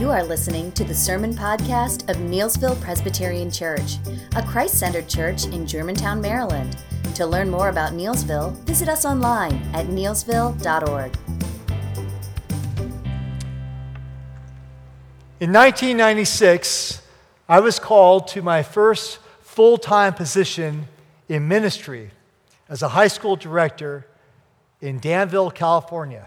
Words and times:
You 0.00 0.10
are 0.10 0.24
listening 0.24 0.72
to 0.72 0.82
the 0.82 0.94
Sermon 0.94 1.34
Podcast 1.34 2.08
of 2.08 2.16
Neelsville 2.16 2.80
Presbyterian 2.80 3.50
Church, 3.50 3.98
a 4.34 4.42
Christ 4.42 4.78
centered 4.78 5.10
church 5.10 5.44
in 5.44 5.66
Germantown, 5.66 6.22
Maryland. 6.22 6.78
To 7.16 7.26
learn 7.26 7.50
more 7.50 7.68
about 7.68 7.92
Neelsville, 7.92 8.52
visit 8.64 8.88
us 8.88 9.04
online 9.04 9.56
at 9.74 9.88
neelsville.org. 9.88 11.14
In 15.38 15.52
1996, 15.52 17.02
I 17.46 17.60
was 17.60 17.78
called 17.78 18.26
to 18.28 18.40
my 18.40 18.62
first 18.62 19.18
full 19.42 19.76
time 19.76 20.14
position 20.14 20.88
in 21.28 21.46
ministry 21.46 22.12
as 22.70 22.80
a 22.80 22.88
high 22.88 23.08
school 23.08 23.36
director 23.36 24.06
in 24.80 24.98
Danville, 24.98 25.50
California. 25.50 26.26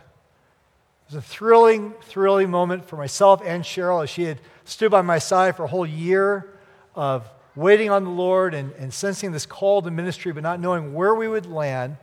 It 1.05 1.15
was 1.15 1.15
a 1.15 1.21
thrilling, 1.21 1.93
thrilling 2.01 2.49
moment 2.49 2.85
for 2.85 2.97
myself 2.97 3.41
and 3.45 3.63
Cheryl 3.63 4.03
as 4.03 4.09
she 4.09 4.23
had 4.23 4.39
stood 4.65 4.91
by 4.91 5.01
my 5.01 5.19
side 5.19 5.55
for 5.55 5.65
a 5.65 5.67
whole 5.67 5.85
year 5.85 6.53
of 6.95 7.29
waiting 7.55 7.89
on 7.89 8.03
the 8.03 8.09
Lord 8.09 8.53
and, 8.53 8.71
and 8.73 8.93
sensing 8.93 9.31
this 9.31 9.45
call 9.45 9.81
to 9.81 9.91
ministry, 9.91 10.31
but 10.31 10.43
not 10.43 10.59
knowing 10.59 10.93
where 10.93 11.13
we 11.13 11.27
would 11.27 11.45
land, 11.45 11.97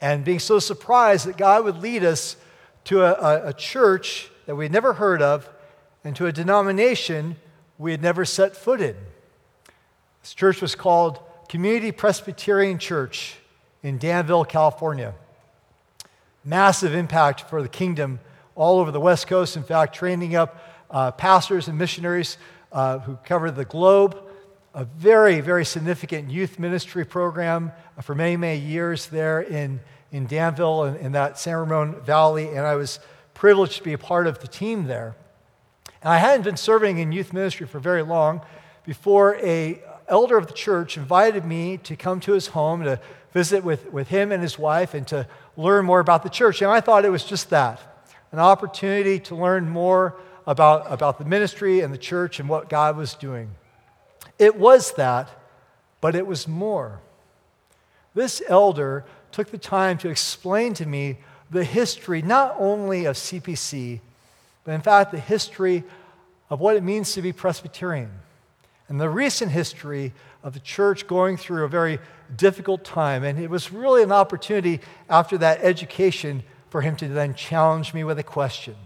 and 0.00 0.24
being 0.24 0.40
so 0.40 0.58
surprised 0.58 1.26
that 1.26 1.36
God 1.36 1.64
would 1.64 1.78
lead 1.78 2.02
us 2.02 2.36
to 2.84 3.02
a, 3.02 3.12
a, 3.12 3.48
a 3.48 3.52
church 3.52 4.30
that 4.46 4.56
we 4.56 4.64
had 4.64 4.72
never 4.72 4.94
heard 4.94 5.22
of 5.22 5.48
and 6.02 6.16
to 6.16 6.26
a 6.26 6.32
denomination 6.32 7.36
we 7.78 7.92
had 7.92 8.02
never 8.02 8.24
set 8.24 8.56
foot 8.56 8.80
in. 8.80 8.96
This 10.22 10.34
church 10.34 10.60
was 10.60 10.74
called 10.74 11.20
Community 11.48 11.92
Presbyterian 11.92 12.78
Church 12.78 13.36
in 13.82 13.98
Danville, 13.98 14.44
California. 14.44 15.14
Massive 16.44 16.94
impact 16.94 17.48
for 17.48 17.62
the 17.62 17.68
kingdom 17.68 18.20
all 18.54 18.80
over 18.80 18.90
the 18.90 19.00
West 19.00 19.26
Coast. 19.26 19.56
In 19.56 19.62
fact, 19.62 19.94
training 19.94 20.34
up 20.34 20.58
uh, 20.90 21.10
pastors 21.12 21.68
and 21.68 21.78
missionaries 21.78 22.36
uh, 22.72 22.98
who 23.00 23.16
cover 23.24 23.50
the 23.50 23.64
globe. 23.64 24.16
A 24.74 24.84
very, 24.84 25.40
very 25.40 25.64
significant 25.64 26.30
youth 26.30 26.58
ministry 26.58 27.04
program 27.04 27.72
for 28.00 28.14
many, 28.14 28.36
many 28.36 28.58
years 28.58 29.06
there 29.06 29.40
in, 29.40 29.80
in 30.10 30.26
Danville 30.26 30.84
and 30.84 30.96
in 30.96 31.12
that 31.12 31.38
San 31.38 31.56
Ramon 31.56 32.00
Valley. 32.02 32.48
And 32.48 32.60
I 32.60 32.74
was 32.74 32.98
privileged 33.34 33.76
to 33.78 33.82
be 33.82 33.92
a 33.92 33.98
part 33.98 34.26
of 34.26 34.38
the 34.40 34.48
team 34.48 34.86
there. 34.86 35.14
And 36.02 36.12
I 36.12 36.16
hadn't 36.16 36.42
been 36.42 36.56
serving 36.56 36.98
in 36.98 37.12
youth 37.12 37.32
ministry 37.32 37.66
for 37.66 37.78
very 37.78 38.02
long 38.02 38.40
before 38.84 39.36
a 39.36 39.80
elder 40.08 40.36
of 40.36 40.46
the 40.46 40.52
church 40.52 40.96
invited 40.96 41.44
me 41.44 41.78
to 41.78 41.96
come 41.96 42.20
to 42.20 42.32
his 42.32 42.48
home 42.48 42.82
to 42.82 43.00
visit 43.32 43.64
with, 43.64 43.92
with 43.92 44.08
him 44.08 44.32
and 44.32 44.42
his 44.42 44.58
wife 44.58 44.94
and 44.94 45.06
to 45.08 45.26
learn 45.56 45.84
more 45.84 46.00
about 46.00 46.22
the 46.22 46.28
church. 46.28 46.62
And 46.62 46.70
I 46.70 46.80
thought 46.80 47.04
it 47.04 47.10
was 47.10 47.24
just 47.24 47.50
that 47.50 47.80
an 48.32 48.38
opportunity 48.38 49.18
to 49.20 49.34
learn 49.36 49.68
more 49.68 50.16
about, 50.46 50.90
about 50.90 51.18
the 51.18 51.24
ministry 51.24 51.80
and 51.80 51.92
the 51.92 51.98
church 51.98 52.40
and 52.40 52.48
what 52.48 52.68
God 52.68 52.96
was 52.96 53.14
doing. 53.14 53.50
It 54.38 54.56
was 54.56 54.92
that, 54.92 55.28
but 56.00 56.14
it 56.14 56.26
was 56.26 56.48
more. 56.48 57.00
This 58.14 58.42
elder 58.48 59.04
took 59.30 59.50
the 59.50 59.58
time 59.58 59.98
to 59.98 60.08
explain 60.08 60.74
to 60.74 60.86
me 60.86 61.18
the 61.50 61.64
history 61.64 62.22
not 62.22 62.56
only 62.58 63.04
of 63.04 63.16
CPC, 63.16 64.00
but 64.64 64.72
in 64.72 64.80
fact, 64.80 65.12
the 65.12 65.20
history 65.20 65.84
of 66.48 66.60
what 66.60 66.76
it 66.76 66.82
means 66.82 67.12
to 67.12 67.22
be 67.22 67.32
Presbyterian 67.32 68.10
and 68.88 69.00
the 69.00 69.08
recent 69.08 69.50
history 69.50 70.12
of 70.42 70.54
the 70.54 70.60
church 70.60 71.06
going 71.06 71.36
through 71.36 71.64
a 71.64 71.68
very 71.68 71.98
difficult 72.36 72.84
time. 72.84 73.24
And 73.24 73.38
it 73.38 73.50
was 73.50 73.72
really 73.72 74.02
an 74.02 74.12
opportunity 74.12 74.80
after 75.08 75.38
that 75.38 75.60
education 75.62 76.42
for 76.70 76.80
him 76.80 76.96
to 76.96 77.08
then 77.08 77.34
challenge 77.34 77.92
me 77.92 78.04
with 78.04 78.18
a 78.18 78.22
question. 78.22 78.76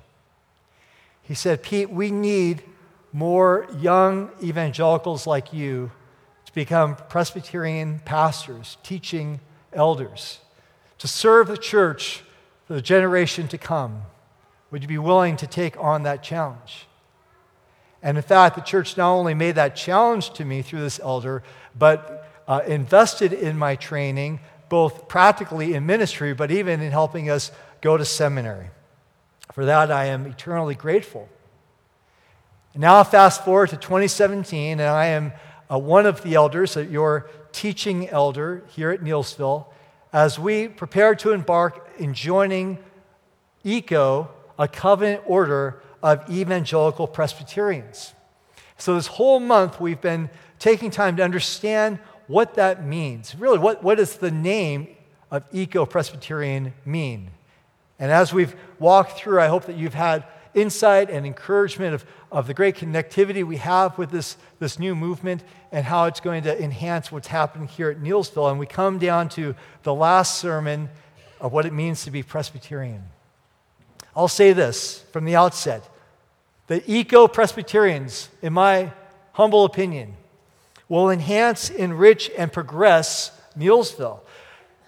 He 1.23 1.35
said, 1.35 1.63
Pete, 1.63 1.91
we 1.91 2.11
need 2.11 2.63
more 3.13 3.67
young 3.79 4.31
evangelicals 4.43 5.27
like 5.27 5.53
you 5.53 5.91
to 6.45 6.53
become 6.55 6.97
Presbyterian 7.09 8.01
pastors, 8.05 8.77
teaching 8.83 9.41
elders, 9.73 10.41
to 10.99 11.09
serve 11.09 11.49
the 11.49 11.57
church 11.57 12.23
for 12.67 12.75
the 12.75 12.83
generation 12.83 13.49
to 13.49 13.59
come. 13.59 14.03
Would 14.71 14.83
you 14.83 14.89
be 14.89 14.99
willing 14.99 15.37
to 15.37 15.47
take 15.47 15.77
on 15.79 16.03
that 16.03 16.23
challenge? 16.23 16.87
And 18.03 18.17
in 18.17 18.23
fact, 18.23 18.55
the 18.55 18.63
church 18.63 18.97
not 18.97 19.13
only 19.13 19.35
made 19.35 19.55
that 19.55 19.75
challenge 19.75 20.33
to 20.35 20.45
me 20.45 20.63
through 20.63 20.81
this 20.81 21.01
elder, 21.01 21.43
but 21.77 22.16
uh, 22.49 22.63
invested 22.67 23.33
in 23.33 23.59
my 23.59 23.77
training, 23.77 24.41
both 24.69 25.09
practically 25.09 25.75
in 25.75 25.87
ministry, 25.87 26.35
but 26.35 26.51
even 26.51 26.81
in 26.81 26.93
helping 26.93 27.31
us 27.31 27.51
go 27.81 27.97
to 27.97 28.05
seminary. 28.05 28.71
For 29.53 29.65
that, 29.65 29.91
I 29.91 30.07
am 30.07 30.27
eternally 30.27 30.75
grateful. 30.75 31.29
Now, 32.75 33.03
fast 33.05 33.45
forward 33.45 33.71
to 33.71 33.77
2017, 33.77 34.81
and 34.81 34.83
I 34.83 35.07
am 35.07 35.33
uh, 35.71 35.79
one 35.79 36.05
of 36.05 36.23
the 36.23 36.35
elders, 36.35 36.77
uh, 36.77 36.81
your 36.81 37.31
teaching 37.53 38.09
elder 38.11 38.65
here 38.69 38.91
at 38.91 39.01
Neelsville, 39.01 39.67
as 40.13 40.39
we 40.39 40.69
prepare 40.69 41.15
to 41.17 41.33
embark 41.33 41.91
in 41.99 42.13
joining 42.13 42.79
ECO, 43.65 44.31
a 44.59 44.69
covenant 44.69 45.23
order 45.27 45.83
of 46.03 46.31
evangelical 46.31 47.07
Presbyterians. 47.07 48.15
So, 48.77 48.95
this 48.95 49.07
whole 49.07 49.41
month, 49.41 49.81
we've 49.81 50.01
been 50.01 50.29
taking 50.59 50.91
time 50.91 51.17
to 51.17 51.23
understand 51.23 51.99
what 52.27 52.55
that 52.55 52.85
means. 52.85 53.35
Really, 53.35 53.59
what, 53.59 53.83
what 53.83 53.99
does 53.99 54.17
the 54.17 54.31
name 54.31 54.89
of 55.31 55.45
ECO 55.53 55.87
Presbyterian 55.87 56.73
mean? 56.85 57.31
And 57.99 58.11
as 58.11 58.33
we've 58.33 58.55
walked 58.79 59.13
through, 59.13 59.41
I 59.41 59.47
hope 59.47 59.67
that 59.67 59.77
you've 59.77 59.95
had 59.95 60.25
insight 60.55 61.11
and 61.11 61.27
encouragement 61.27 61.95
of, 61.95 62.05
of 62.33 62.47
the 62.47 62.55
great 62.55 62.77
connectivity 62.77 63.45
we 63.45 63.59
have 63.59 63.97
with 63.99 64.11
this, 64.11 64.37
this 64.59 64.79
new 64.79 64.95
movement 64.95 65.45
and 65.71 65.85
how 65.85 66.07
it's 66.07 66.21
going 66.21 66.43
to 66.45 66.63
enhance 66.63 67.13
what's 67.13 67.29
happening 67.29 67.69
here 67.69 67.91
at 67.91 67.99
Neelsville. 67.99 68.51
And 68.51 68.59
we 68.59 68.67
come 68.67 68.99
down 68.99 69.29
to 69.31 69.55
the 69.83 69.95
last 69.95 70.39
sermon 70.39 70.89
of 71.41 71.53
what 71.53 71.67
it 71.67 71.73
means 71.73 72.05
to 72.05 72.11
be 72.11 72.23
Presbyterian. 72.23 73.05
I'll 74.15 74.29
say 74.29 74.53
this 74.53 75.01
from 75.13 75.25
the 75.25 75.37
outset 75.37 75.89
the 76.69 76.83
ECO 76.91 77.29
Presbyterians, 77.29 78.29
in 78.43 78.53
my 78.53 78.93
humble 79.35 79.65
opinion, 79.65 80.17
will 80.89 81.11
enhance, 81.11 81.71
enrich, 81.71 82.31
and 82.37 82.53
progress 82.53 83.33
Neelsville 83.59 84.21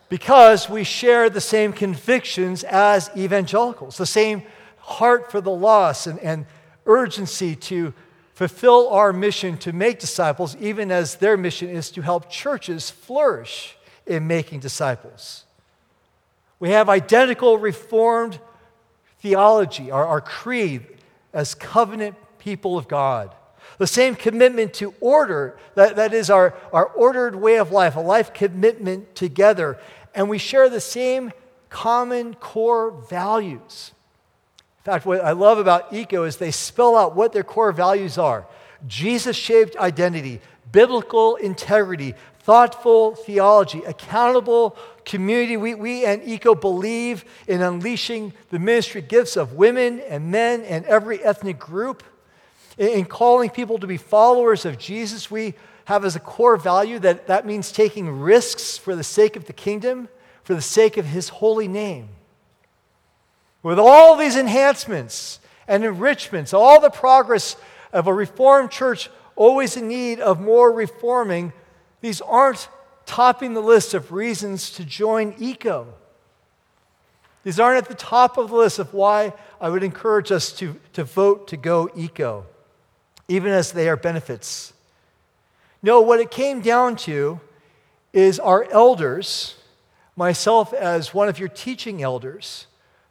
because 0.09 0.69
we 0.69 0.85
share 0.85 1.29
the 1.29 1.41
same 1.41 1.73
convictions 1.73 2.65
as 2.65 3.11
evangelicals, 3.17 3.97
the 3.97 4.07
same 4.07 4.43
heart 4.79 5.31
for 5.31 5.41
the 5.41 5.51
lost 5.51 6.07
and, 6.07 6.19
and 6.21 6.47
urgency 6.87 7.55
to 7.55 7.93
fulfill 8.33 8.89
our 8.89 9.13
mission 9.13 9.59
to 9.59 9.73
make 9.73 9.99
disciples, 9.99 10.57
even 10.57 10.91
as 10.91 11.17
their 11.17 11.37
mission 11.37 11.69
is 11.69 11.91
to 11.91 12.01
help 12.01 12.31
churches 12.31 12.89
flourish 12.89 13.77
in 14.07 14.27
making 14.27 14.61
disciples. 14.61 15.45
We 16.61 16.71
have 16.71 16.89
identical 16.89 17.59
reformed 17.59 18.39
theology, 19.21 19.91
our, 19.91 20.07
our 20.07 20.21
creed, 20.21 20.87
as 21.33 21.55
covenant 21.55 22.17
people 22.39 22.79
of 22.79 22.89
God. 22.89 23.35
The 23.79 23.87
same 23.87 24.15
commitment 24.15 24.75
to 24.75 24.93
order, 25.01 25.57
that, 25.75 25.97
that 25.97 26.13
is 26.13 26.31
our, 26.31 26.55
our 26.73 26.87
ordered 26.87 27.37
way 27.37 27.59
of 27.59 27.71
life, 27.71 27.97
a 27.97 28.01
life 28.01 28.35
commitment 28.35 29.15
together. 29.15 29.79
And 30.15 30.29
we 30.29 30.39
share 30.39 30.69
the 30.69 30.81
same 30.81 31.33
common 31.69 32.35
core 32.35 32.91
values. 32.91 33.93
In 34.81 34.93
fact, 34.93 35.07
what 35.07 35.21
I 35.21 35.33
love 35.33 35.59
about 35.59 35.93
ECO 35.93 36.25
is 36.25 36.37
they 36.37 36.51
spell 36.51 36.97
out 36.97 37.15
what 37.15 37.33
their 37.33 37.45
core 37.45 37.73
values 37.73 38.19
are 38.19 38.47
Jesus 38.87 39.37
shaped 39.37 39.77
identity, 39.77 40.41
biblical 40.71 41.37
integrity, 41.37 42.15
thoughtful 42.41 43.15
theology, 43.15 43.83
accountable 43.85 44.77
community. 45.05 45.57
We, 45.57 45.75
we 45.75 46.05
and 46.05 46.23
ECO 46.23 46.55
believe 46.55 47.25
in 47.47 47.61
unleashing 47.61 48.33
the 48.51 48.59
ministry 48.59 49.03
gifts 49.03 49.37
of 49.37 49.55
women 49.55 50.01
and 50.01 50.31
men 50.31 50.63
and 50.63 50.85
every 50.87 51.23
ethnic 51.23 51.59
group. 51.59 52.03
In, 52.79 52.89
in 52.89 53.05
calling 53.05 53.51
people 53.51 53.79
to 53.79 53.87
be 53.87 53.99
followers 53.99 54.65
of 54.65 54.79
Jesus, 54.79 55.31
we 55.31 55.55
have 55.85 56.05
as 56.05 56.17
a 56.17 56.21
core 56.21 56.57
value 56.57 56.99
that 57.01 57.27
that 57.27 57.45
means 57.45 57.73
taking 57.73 58.21
risks 58.21 58.79
for 58.79 58.97
the 58.97 59.05
sake 59.05 59.37
of 59.37 59.47
the 59.47 59.53
kingdom, 59.53 60.09
for 60.45 60.55
the 60.55 60.63
sake 60.63 60.97
of 60.97 61.05
his 61.05 61.29
holy 61.29 61.69
name. 61.69 62.09
With 63.63 63.79
all 63.79 64.17
these 64.17 64.37
enhancements 64.37 65.41
and 65.67 65.85
enrichments, 65.85 66.55
all 66.55 66.81
the 66.81 66.91
progress 66.91 67.57
of 67.93 68.07
a 68.07 68.15
reformed 68.15 68.71
church 68.71 69.11
always 69.35 69.77
in 69.77 69.89
need 69.89 70.21
of 70.21 70.41
more 70.41 70.73
reforming, 70.73 71.53
these 72.01 72.21
aren't 72.21 72.69
topping 73.07 73.55
the 73.55 73.61
list 73.61 73.95
of 73.95 74.13
reasons 74.13 74.71
to 74.71 74.85
join 74.85 75.35
ECO. 75.39 75.87
These 77.45 77.59
aren't 77.59 77.79
at 77.79 77.89
the 77.89 77.95
top 77.95 78.37
of 78.37 78.51
the 78.51 78.57
list 78.57 78.79
of 78.79 78.93
why 78.93 79.33
I 79.61 79.71
would 79.71 79.83
encourage 79.83 80.31
us 80.31 80.53
to, 80.59 80.77
to 80.93 81.05
vote 81.05 81.49
to 81.49 81.57
go 81.57 81.89
ECO, 81.97 82.47
even 83.29 83.53
as 83.53 83.73
they 83.73 83.89
are 83.89 83.97
benefits. 83.97 84.73
No, 85.83 86.01
what 86.01 86.19
it 86.19 86.31
came 86.31 86.61
down 86.61 86.97
to 86.97 87.41
is 88.13 88.41
our 88.41 88.65
elders, 88.71 89.55
myself 90.17 90.73
as 90.73 91.15
one 91.15 91.29
of 91.29 91.39
your 91.39 91.49
teaching 91.49 92.03
elders, 92.03 92.67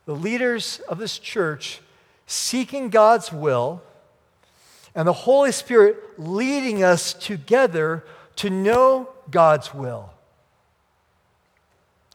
the 0.05 0.15
leaders 0.15 0.81
of 0.89 0.97
this 0.97 1.19
church, 1.19 1.79
seeking 2.25 2.89
God's 2.89 3.31
will, 3.31 3.81
and 4.95 5.07
the 5.07 5.13
Holy 5.13 5.51
Spirit 5.51 6.19
leading 6.19 6.83
us 6.83 7.13
together 7.13 8.03
to 8.37 8.49
know 8.49 9.09
God's 9.29 9.73
will. 9.73 10.11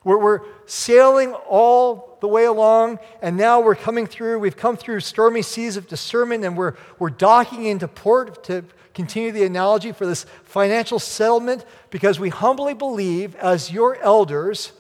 We're, 0.05 0.19
we're 0.19 0.41
sailing 0.67 1.33
all 1.33 2.19
the 2.21 2.29
way 2.29 2.45
along, 2.45 2.99
and 3.21 3.37
now 3.37 3.61
we're 3.61 3.75
coming 3.75 4.07
through. 4.07 4.39
We've 4.39 4.57
come 4.57 4.77
through 4.77 5.01
stormy 5.01 5.43
seas 5.43 5.77
of 5.77 5.89
discernment, 5.89 6.45
and 6.45 6.57
we're, 6.57 6.75
we're 6.99 7.11
docking 7.11 7.67
into 7.67 7.89
port 7.89 8.45
to 8.45 8.65
continue 8.95 9.33
the 9.33 9.45
analogy 9.45 9.93
for 9.93 10.07
this 10.07 10.25
financial 10.45 10.99
settlement 10.99 11.65
because 11.91 12.21
we 12.21 12.29
humbly 12.29 12.75
believe, 12.75 13.35
as 13.37 13.73
your 13.73 13.97
elders, 13.97 14.73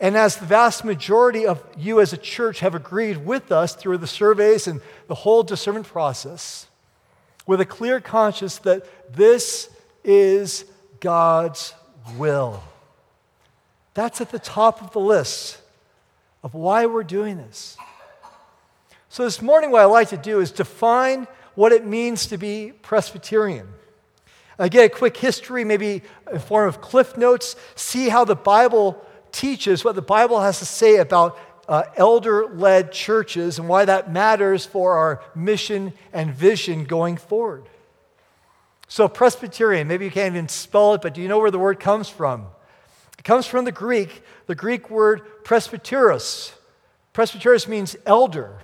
and 0.00 0.16
as 0.16 0.36
the 0.36 0.46
vast 0.46 0.84
majority 0.84 1.44
of 1.44 1.64
you 1.76 2.00
as 2.00 2.12
a 2.12 2.16
church 2.16 2.60
have 2.60 2.74
agreed 2.74 3.24
with 3.24 3.50
us 3.50 3.74
through 3.74 3.98
the 3.98 4.06
surveys 4.06 4.66
and 4.66 4.80
the 5.08 5.14
whole 5.14 5.42
discernment 5.42 5.86
process, 5.86 6.66
with 7.46 7.60
a 7.60 7.66
clear 7.66 8.00
conscience 8.00 8.58
that 8.58 8.86
this 9.12 9.70
is 10.04 10.64
God's 11.00 11.74
will. 12.16 12.62
That's 13.98 14.20
at 14.20 14.30
the 14.30 14.38
top 14.38 14.80
of 14.80 14.92
the 14.92 15.00
list 15.00 15.58
of 16.44 16.54
why 16.54 16.86
we're 16.86 17.02
doing 17.02 17.36
this. 17.36 17.76
So, 19.08 19.24
this 19.24 19.42
morning, 19.42 19.72
what 19.72 19.80
I 19.80 19.86
like 19.86 20.10
to 20.10 20.16
do 20.16 20.38
is 20.38 20.52
define 20.52 21.26
what 21.56 21.72
it 21.72 21.84
means 21.84 22.26
to 22.28 22.38
be 22.38 22.72
Presbyterian. 22.80 23.66
Get 24.70 24.84
a 24.84 24.88
quick 24.88 25.16
history, 25.16 25.64
maybe 25.64 26.02
in 26.32 26.38
form 26.38 26.68
of 26.68 26.80
cliff 26.80 27.16
notes, 27.16 27.56
see 27.74 28.08
how 28.08 28.24
the 28.24 28.36
Bible 28.36 29.04
teaches, 29.32 29.84
what 29.84 29.96
the 29.96 30.00
Bible 30.00 30.40
has 30.40 30.60
to 30.60 30.64
say 30.64 30.98
about 30.98 31.36
uh, 31.66 31.82
elder 31.96 32.46
led 32.54 32.92
churches 32.92 33.58
and 33.58 33.68
why 33.68 33.84
that 33.84 34.12
matters 34.12 34.64
for 34.64 34.96
our 34.96 35.24
mission 35.34 35.92
and 36.12 36.32
vision 36.32 36.84
going 36.84 37.16
forward. 37.16 37.64
So, 38.86 39.08
Presbyterian, 39.08 39.88
maybe 39.88 40.04
you 40.04 40.12
can't 40.12 40.36
even 40.36 40.48
spell 40.48 40.94
it, 40.94 41.02
but 41.02 41.14
do 41.14 41.20
you 41.20 41.26
know 41.26 41.40
where 41.40 41.50
the 41.50 41.58
word 41.58 41.80
comes 41.80 42.08
from? 42.08 42.46
It 43.18 43.24
comes 43.24 43.46
from 43.46 43.64
the 43.64 43.72
Greek, 43.72 44.22
the 44.46 44.54
Greek 44.54 44.90
word 44.90 45.22
presbyteros. 45.44 46.52
Presbyteros 47.12 47.66
means 47.66 47.96
elder. 48.06 48.58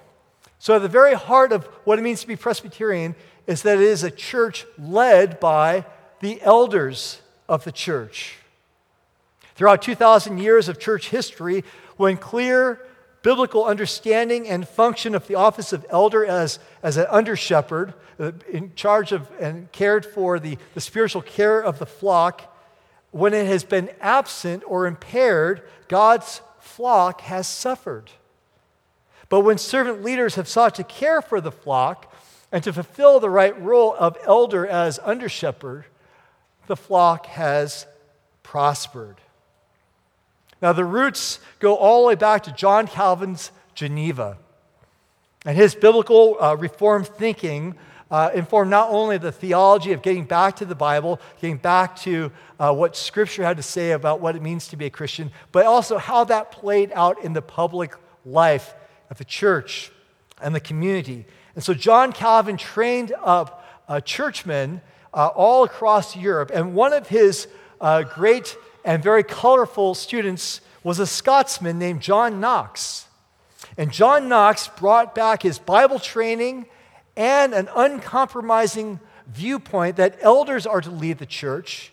So, 0.58 0.76
at 0.76 0.82
the 0.82 0.88
very 0.88 1.14
heart 1.14 1.52
of 1.52 1.64
what 1.84 1.98
it 1.98 2.02
means 2.02 2.20
to 2.22 2.26
be 2.26 2.36
Presbyterian 2.36 3.14
is 3.46 3.62
that 3.62 3.78
it 3.78 3.84
is 3.84 4.02
a 4.02 4.10
church 4.10 4.64
led 4.78 5.40
by 5.40 5.84
the 6.20 6.40
elders 6.40 7.20
of 7.48 7.64
the 7.64 7.72
church. 7.72 8.38
Throughout 9.56 9.82
2,000 9.82 10.38
years 10.38 10.68
of 10.68 10.78
church 10.78 11.10
history, 11.10 11.64
when 11.96 12.16
clear 12.16 12.80
biblical 13.22 13.64
understanding 13.64 14.48
and 14.48 14.66
function 14.68 15.14
of 15.14 15.26
the 15.26 15.34
office 15.34 15.72
of 15.72 15.84
elder 15.90 16.24
as, 16.24 16.58
as 16.82 16.96
an 16.96 17.06
under 17.08 17.36
shepherd, 17.36 17.94
uh, 18.18 18.32
in 18.50 18.72
charge 18.74 19.12
of 19.12 19.28
and 19.40 19.70
cared 19.72 20.06
for 20.06 20.38
the, 20.38 20.56
the 20.74 20.80
spiritual 20.80 21.22
care 21.22 21.60
of 21.60 21.78
the 21.78 21.86
flock, 21.86 22.53
when 23.14 23.32
it 23.32 23.46
has 23.46 23.62
been 23.62 23.88
absent 24.00 24.64
or 24.66 24.88
impaired, 24.88 25.62
God's 25.86 26.40
flock 26.58 27.20
has 27.20 27.46
suffered. 27.46 28.10
But 29.28 29.42
when 29.42 29.56
servant 29.56 30.02
leaders 30.02 30.34
have 30.34 30.48
sought 30.48 30.74
to 30.74 30.82
care 30.82 31.22
for 31.22 31.40
the 31.40 31.52
flock 31.52 32.12
and 32.50 32.64
to 32.64 32.72
fulfill 32.72 33.20
the 33.20 33.30
right 33.30 33.56
role 33.62 33.94
of 33.96 34.18
elder 34.24 34.66
as 34.66 34.98
under 35.04 35.28
shepherd, 35.28 35.84
the 36.66 36.74
flock 36.74 37.26
has 37.26 37.86
prospered. 38.42 39.20
Now, 40.60 40.72
the 40.72 40.84
roots 40.84 41.38
go 41.60 41.76
all 41.76 42.02
the 42.02 42.08
way 42.08 42.14
back 42.16 42.42
to 42.44 42.52
John 42.52 42.88
Calvin's 42.88 43.52
Geneva. 43.76 44.38
And 45.46 45.56
his 45.56 45.76
biblical 45.76 46.36
uh, 46.40 46.56
reformed 46.56 47.06
thinking 47.06 47.76
uh, 48.10 48.30
informed 48.34 48.70
not 48.70 48.90
only 48.90 49.18
the 49.18 49.32
theology 49.32 49.92
of 49.92 50.02
getting 50.02 50.24
back 50.24 50.56
to 50.56 50.64
the 50.64 50.74
Bible, 50.74 51.20
getting 51.40 51.56
back 51.56 51.96
to 51.96 52.30
uh, 52.58 52.72
what 52.72 52.96
Scripture 52.96 53.44
had 53.44 53.56
to 53.56 53.62
say 53.62 53.92
about 53.92 54.20
what 54.20 54.36
it 54.36 54.42
means 54.42 54.68
to 54.68 54.76
be 54.76 54.86
a 54.86 54.90
Christian, 54.90 55.30
but 55.52 55.66
also 55.66 55.98
how 55.98 56.24
that 56.24 56.52
played 56.52 56.92
out 56.94 57.22
in 57.24 57.32
the 57.32 57.42
public 57.42 57.94
life 58.24 58.74
of 59.10 59.18
the 59.18 59.24
church 59.24 59.90
and 60.40 60.54
the 60.54 60.60
community. 60.60 61.26
And 61.54 61.64
so 61.64 61.74
John 61.74 62.12
Calvin 62.12 62.56
trained 62.56 63.12
up 63.22 63.64
uh, 63.88 64.00
churchmen 64.00 64.80
uh, 65.12 65.28
all 65.28 65.64
across 65.64 66.16
Europe, 66.16 66.50
and 66.52 66.74
one 66.74 66.92
of 66.92 67.08
his 67.08 67.48
uh, 67.80 68.02
great 68.02 68.56
and 68.84 69.02
very 69.02 69.22
colorful 69.22 69.94
students 69.94 70.60
was 70.82 70.98
a 70.98 71.06
Scotsman 71.06 71.78
named 71.78 72.02
John 72.02 72.40
Knox. 72.40 73.06
And 73.76 73.90
John 73.90 74.28
Knox 74.28 74.68
brought 74.68 75.14
back 75.14 75.42
his 75.42 75.58
Bible 75.58 75.98
training 75.98 76.66
and 77.16 77.54
an 77.54 77.68
uncompromising 77.74 79.00
viewpoint 79.26 79.96
that 79.96 80.18
elders 80.20 80.66
are 80.66 80.80
to 80.80 80.90
lead 80.90 81.18
the 81.18 81.26
church, 81.26 81.92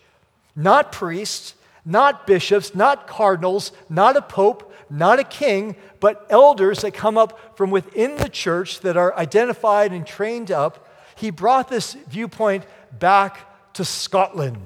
not 0.56 0.91
priests, 0.91 1.56
not 1.85 2.27
bishops, 2.27 2.75
not 2.75 3.07
cardinals, 3.07 3.71
not 3.89 4.18
a 4.18 4.21
pope, 4.21 4.73
not 4.89 5.19
a 5.19 5.23
king, 5.23 5.75
but 6.00 6.25
elders 6.29 6.81
that 6.81 6.94
come 6.94 7.18
up 7.18 7.57
from 7.57 7.71
within 7.71 8.18
the 8.18 8.29
church 8.29 8.81
that 8.81 8.97
are 8.97 9.15
identified 9.15 9.94
and 9.94 10.06
trained 10.06 10.51
up. 10.51 10.88
He 11.15 11.29
brought 11.29 11.69
this 11.69 11.94
viewpoint 11.94 12.65
back 13.00 13.74
to 13.74 13.85
Scotland. 13.85 14.57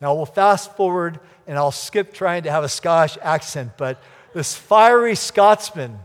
Now 0.00 0.14
we'll 0.14 0.26
fast 0.26 0.76
forward 0.76 1.20
and 1.46 1.56
I'll 1.56 1.72
skip 1.72 2.12
trying 2.12 2.42
to 2.42 2.50
have 2.50 2.62
a 2.62 2.68
Scottish 2.68 3.16
accent, 3.22 3.72
but 3.78 4.00
this 4.34 4.54
fiery 4.54 5.14
Scotsman 5.14 5.98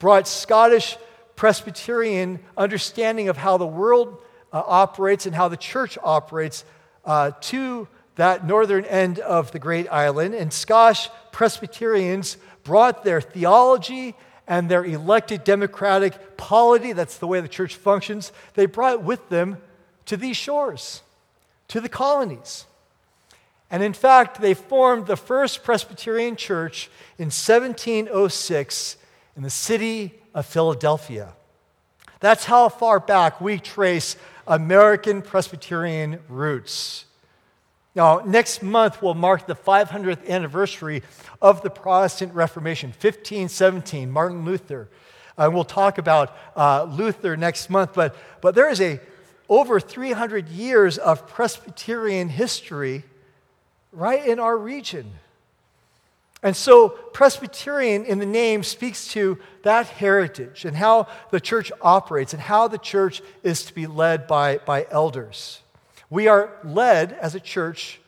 brought 0.00 0.26
Scottish 0.26 0.96
Presbyterian 1.38 2.40
understanding 2.56 3.28
of 3.28 3.36
how 3.36 3.58
the 3.58 3.66
world 3.66 4.20
uh, 4.52 4.60
operates 4.66 5.24
and 5.24 5.32
how 5.32 5.46
the 5.46 5.56
church 5.56 5.96
operates 6.02 6.64
uh, 7.04 7.30
to 7.42 7.86
that 8.16 8.44
northern 8.44 8.84
end 8.84 9.20
of 9.20 9.52
the 9.52 9.60
great 9.60 9.88
island. 9.88 10.34
And 10.34 10.52
Scotch 10.52 11.08
Presbyterians 11.30 12.38
brought 12.64 13.04
their 13.04 13.20
theology 13.20 14.16
and 14.48 14.68
their 14.68 14.84
elected 14.84 15.44
democratic 15.44 16.36
polity, 16.36 16.92
that's 16.92 17.18
the 17.18 17.28
way 17.28 17.40
the 17.40 17.46
church 17.46 17.76
functions, 17.76 18.32
they 18.54 18.66
brought 18.66 19.04
with 19.04 19.28
them 19.28 19.58
to 20.06 20.16
these 20.16 20.36
shores, 20.36 21.02
to 21.68 21.80
the 21.80 21.88
colonies. 21.88 22.66
And 23.70 23.84
in 23.84 23.92
fact, 23.92 24.40
they 24.40 24.54
formed 24.54 25.06
the 25.06 25.16
first 25.16 25.62
Presbyterian 25.62 26.34
church 26.34 26.90
in 27.16 27.26
1706 27.26 28.96
in 29.36 29.44
the 29.44 29.50
city 29.50 30.18
of 30.34 30.46
Philadelphia. 30.46 31.34
That's 32.20 32.44
how 32.44 32.68
far 32.68 33.00
back 33.00 33.40
we 33.40 33.58
trace 33.58 34.16
American 34.46 35.22
Presbyterian 35.22 36.20
roots. 36.28 37.04
Now, 37.94 38.22
next 38.24 38.62
month 38.62 39.02
will 39.02 39.14
mark 39.14 39.46
the 39.46 39.54
500th 39.54 40.28
anniversary 40.28 41.02
of 41.42 41.62
the 41.62 41.70
Protestant 41.70 42.32
Reformation, 42.34 42.90
1517, 42.90 44.10
Martin 44.10 44.44
Luther. 44.44 44.88
And 45.36 45.54
we'll 45.54 45.64
talk 45.64 45.98
about 45.98 46.36
uh, 46.56 46.84
Luther 46.84 47.36
next 47.36 47.70
month, 47.70 47.94
but, 47.94 48.16
but 48.40 48.54
there 48.54 48.70
is 48.70 48.80
a 48.80 49.00
over 49.48 49.80
300 49.80 50.48
years 50.48 50.98
of 50.98 51.26
Presbyterian 51.26 52.28
history 52.28 53.04
right 53.92 54.26
in 54.26 54.38
our 54.38 54.56
region. 54.56 55.12
And 56.42 56.54
so, 56.54 56.90
Presbyterian 56.90 58.04
in 58.04 58.18
the 58.20 58.26
name 58.26 58.62
speaks 58.62 59.08
to 59.08 59.38
that 59.62 59.88
heritage 59.88 60.64
and 60.64 60.76
how 60.76 61.08
the 61.30 61.40
church 61.40 61.72
operates 61.82 62.32
and 62.32 62.40
how 62.40 62.68
the 62.68 62.78
church 62.78 63.22
is 63.42 63.64
to 63.64 63.74
be 63.74 63.88
led 63.88 64.28
by, 64.28 64.58
by 64.58 64.86
elders. 64.90 65.60
We 66.10 66.28
are 66.28 66.56
led 66.62 67.12
as 67.12 67.34
a 67.34 67.40
church 67.40 68.00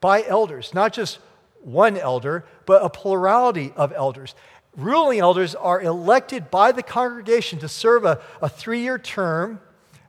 by 0.00 0.22
elders, 0.22 0.74
not 0.74 0.92
just 0.92 1.18
one 1.62 1.96
elder, 1.96 2.44
but 2.66 2.84
a 2.84 2.90
plurality 2.90 3.72
of 3.74 3.92
elders. 3.92 4.34
Ruling 4.76 5.18
elders 5.18 5.54
are 5.54 5.80
elected 5.80 6.50
by 6.50 6.72
the 6.72 6.82
congregation 6.82 7.58
to 7.60 7.68
serve 7.68 8.04
a, 8.04 8.20
a 8.42 8.48
three 8.48 8.80
year 8.80 8.98
term. 8.98 9.60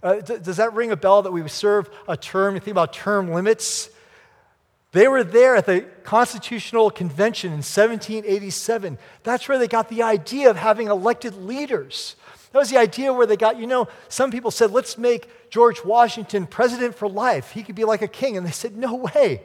Uh, 0.04 0.16
does 0.16 0.58
that 0.58 0.74
ring 0.74 0.92
a 0.92 0.98
bell 0.98 1.22
that 1.22 1.32
we 1.32 1.48
serve 1.48 1.90
a 2.08 2.16
term? 2.16 2.56
You 2.56 2.60
think 2.60 2.74
about 2.74 2.94
term 2.94 3.32
limits. 3.32 3.90
They 4.91 5.08
were 5.08 5.24
there 5.24 5.55
at 5.55 5.67
the 5.67 5.81
Constitutional 6.03 6.89
Convention 6.89 7.50
in 7.50 7.58
1787. 7.58 8.98
That's 9.24 9.48
where 9.48 9.60
they 9.60 9.67
got 9.67 9.89
the 9.89 10.01
idea 10.01 10.50
of 10.50 10.58
having 10.58 10.88
elected 10.88 11.36
leaders. 11.36 12.15
That 12.51 12.60
was 12.60 12.72
the 12.72 12.77
idea 12.77 13.13
where 13.13 13.27
they 13.27 13.38
got, 13.38 13.60
you 13.60 13.67
know, 13.67 13.88
some 14.08 14.31
people 14.31 14.50
said, 14.50 14.72
let's 14.72 14.98
make 14.98 15.51
George 15.51 15.86
Washington 15.86 16.48
president 16.48 16.96
for 16.96 17.08
life. 17.08 17.51
He 17.51 17.62
could 17.62 17.75
be 17.75 17.86
like 17.86 18.01
a 18.01 18.08
king. 18.08 18.36
And 18.36 18.46
they 18.46 18.51
said, 18.51 18.75
no 18.75 18.96
way. 18.96 19.43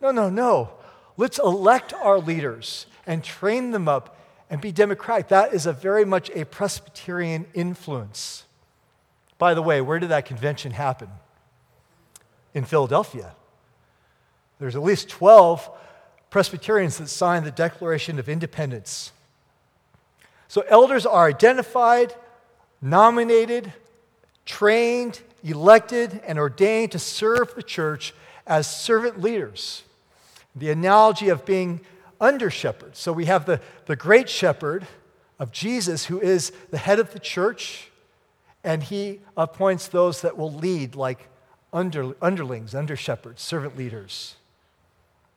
No, 0.00 0.12
no, 0.12 0.30
no. 0.30 0.70
Let's 1.16 1.40
elect 1.40 1.92
our 1.94 2.20
leaders 2.20 2.86
and 3.06 3.24
train 3.24 3.72
them 3.72 3.88
up 3.88 4.16
and 4.48 4.60
be 4.60 4.70
democratic. 4.70 5.28
That 5.28 5.52
is 5.52 5.66
a 5.66 5.72
very 5.72 6.04
much 6.04 6.30
a 6.30 6.44
Presbyterian 6.44 7.46
influence. 7.54 8.44
By 9.38 9.54
the 9.54 9.62
way, 9.62 9.80
where 9.80 9.98
did 9.98 10.10
that 10.10 10.26
convention 10.26 10.72
happen? 10.72 11.08
In 12.52 12.64
Philadelphia. 12.64 13.32
There's 14.58 14.76
at 14.76 14.82
least 14.82 15.08
12 15.08 15.68
Presbyterians 16.30 16.98
that 16.98 17.08
signed 17.08 17.46
the 17.46 17.50
Declaration 17.50 18.18
of 18.18 18.28
Independence. 18.28 19.12
So 20.48 20.64
elders 20.68 21.06
are 21.06 21.26
identified 21.26 22.14
nominated, 22.84 23.72
trained, 24.44 25.20
elected, 25.42 26.20
and 26.26 26.38
ordained 26.38 26.92
to 26.92 26.98
serve 26.98 27.54
the 27.54 27.62
church 27.62 28.14
as 28.46 28.66
servant 28.66 29.20
leaders. 29.20 29.82
The 30.54 30.70
analogy 30.70 31.30
of 31.30 31.46
being 31.46 31.80
under 32.20 32.50
shepherds. 32.50 32.98
So 32.98 33.12
we 33.12 33.24
have 33.24 33.46
the, 33.46 33.60
the 33.86 33.96
great 33.96 34.28
shepherd 34.28 34.86
of 35.38 35.50
Jesus, 35.50 36.04
who 36.04 36.20
is 36.20 36.52
the 36.70 36.78
head 36.78 36.98
of 36.98 37.12
the 37.12 37.18
church, 37.18 37.90
and 38.62 38.82
he 38.82 39.20
appoints 39.36 39.88
those 39.88 40.20
that 40.20 40.36
will 40.36 40.52
lead 40.52 40.94
like 40.94 41.28
under, 41.72 42.14
underlings, 42.22 42.74
under 42.74 42.96
shepherds, 42.96 43.42
servant 43.42 43.76
leaders. 43.76 44.36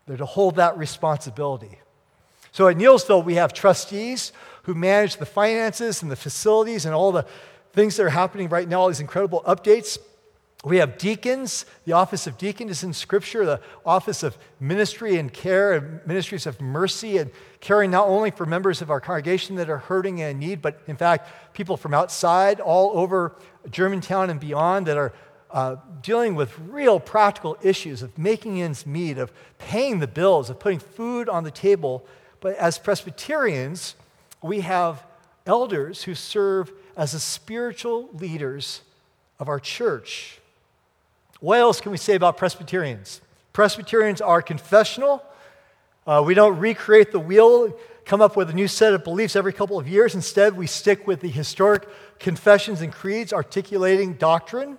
They're 0.07 0.17
to 0.17 0.25
hold 0.25 0.55
that 0.55 0.77
responsibility. 0.77 1.79
So 2.51 2.67
at 2.67 2.77
Neelsville, 2.77 3.23
we 3.23 3.35
have 3.35 3.53
trustees 3.53 4.31
who 4.63 4.73
manage 4.73 5.17
the 5.17 5.25
finances 5.25 6.01
and 6.01 6.09
the 6.09 6.15
facilities 6.15 6.85
and 6.85 6.95
all 6.95 7.11
the 7.11 7.25
things 7.73 7.97
that 7.97 8.03
are 8.03 8.09
happening 8.09 8.49
right 8.49 8.67
now, 8.67 8.81
all 8.81 8.87
these 8.87 8.99
incredible 8.99 9.43
updates. 9.45 9.99
We 10.63 10.77
have 10.77 10.97
deacons. 10.97 11.65
The 11.85 11.93
office 11.93 12.25
of 12.25 12.37
deacon 12.37 12.67
is 12.69 12.83
in 12.83 12.91
Scripture, 12.91 13.45
the 13.45 13.61
office 13.85 14.23
of 14.23 14.37
ministry 14.59 15.17
and 15.17 15.31
care 15.31 15.73
and 15.73 16.05
ministries 16.07 16.47
of 16.47 16.59
mercy 16.59 17.19
and 17.19 17.29
caring 17.59 17.91
not 17.91 18.07
only 18.07 18.31
for 18.31 18.45
members 18.45 18.81
of 18.81 18.89
our 18.89 18.99
congregation 18.99 19.55
that 19.57 19.69
are 19.69 19.77
hurting 19.77 20.21
and 20.21 20.31
in 20.31 20.39
need, 20.39 20.61
but 20.61 20.81
in 20.87 20.97
fact, 20.97 21.29
people 21.53 21.77
from 21.77 21.93
outside, 21.93 22.59
all 22.59 22.97
over 22.97 23.35
Germantown 23.69 24.29
and 24.29 24.39
beyond, 24.39 24.87
that 24.87 24.97
are 24.97 25.13
uh, 25.51 25.77
dealing 26.01 26.35
with 26.35 26.57
real 26.59 26.99
practical 26.99 27.57
issues 27.61 28.01
of 28.01 28.17
making 28.17 28.61
ends 28.61 28.85
meet, 28.85 29.17
of 29.17 29.31
paying 29.57 29.99
the 29.99 30.07
bills, 30.07 30.49
of 30.49 30.59
putting 30.59 30.79
food 30.79 31.29
on 31.29 31.43
the 31.43 31.51
table. 31.51 32.05
But 32.39 32.55
as 32.57 32.77
Presbyterians, 32.77 33.95
we 34.41 34.61
have 34.61 35.03
elders 35.45 36.03
who 36.03 36.15
serve 36.15 36.71
as 36.95 37.13
the 37.13 37.19
spiritual 37.19 38.09
leaders 38.13 38.81
of 39.39 39.47
our 39.47 39.59
church. 39.59 40.39
What 41.39 41.59
else 41.59 41.79
can 41.79 41.91
we 41.91 41.97
say 41.97 42.15
about 42.15 42.37
Presbyterians? 42.37 43.21
Presbyterians 43.53 44.21
are 44.21 44.41
confessional. 44.41 45.23
Uh, 46.05 46.23
we 46.25 46.33
don't 46.33 46.57
recreate 46.59 47.11
the 47.11 47.19
wheel, 47.19 47.77
come 48.05 48.21
up 48.21 48.35
with 48.35 48.49
a 48.49 48.53
new 48.53 48.67
set 48.67 48.93
of 48.93 49.03
beliefs 49.03 49.35
every 49.35 49.53
couple 49.53 49.77
of 49.77 49.87
years. 49.87 50.15
Instead, 50.15 50.55
we 50.57 50.67
stick 50.67 51.05
with 51.05 51.21
the 51.21 51.29
historic 51.29 51.87
confessions 52.19 52.81
and 52.81 52.91
creeds 52.91 53.33
articulating 53.33 54.13
doctrine. 54.13 54.77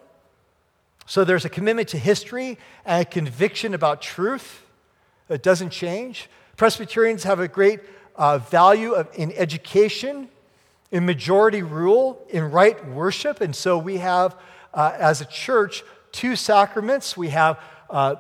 So 1.09 1.25
there's 1.25 1.47
a 1.47 1.49
commitment 1.49 1.89
to 1.89 1.99
history 1.99 2.59
and 2.85 3.01
a 3.01 3.05
conviction 3.07 3.73
about 3.73 4.03
truth 4.03 4.63
that 5.29 5.43
doesn't 5.43 5.71
change. 5.71 6.29
Presbyterians 6.59 7.25
have 7.25 7.41
a 7.41 7.49
great 7.49 7.81
uh, 8.15 8.37
value 8.37 8.93
of, 8.93 9.09
in 9.15 9.33
education, 9.33 10.29
in 10.91 11.07
majority 11.07 11.63
rule, 11.63 12.23
in 12.29 12.51
right 12.51 12.87
worship. 12.91 13.41
And 13.41 13.57
so 13.57 13.79
we 13.79 13.97
have, 13.97 14.37
uh, 14.75 14.93
as 14.99 15.23
a 15.23 15.25
church, 15.25 15.83
two 16.13 16.37
sacraments. 16.37 17.17
We 17.17 17.29
have 17.29 17.59
uh, 17.89 18.17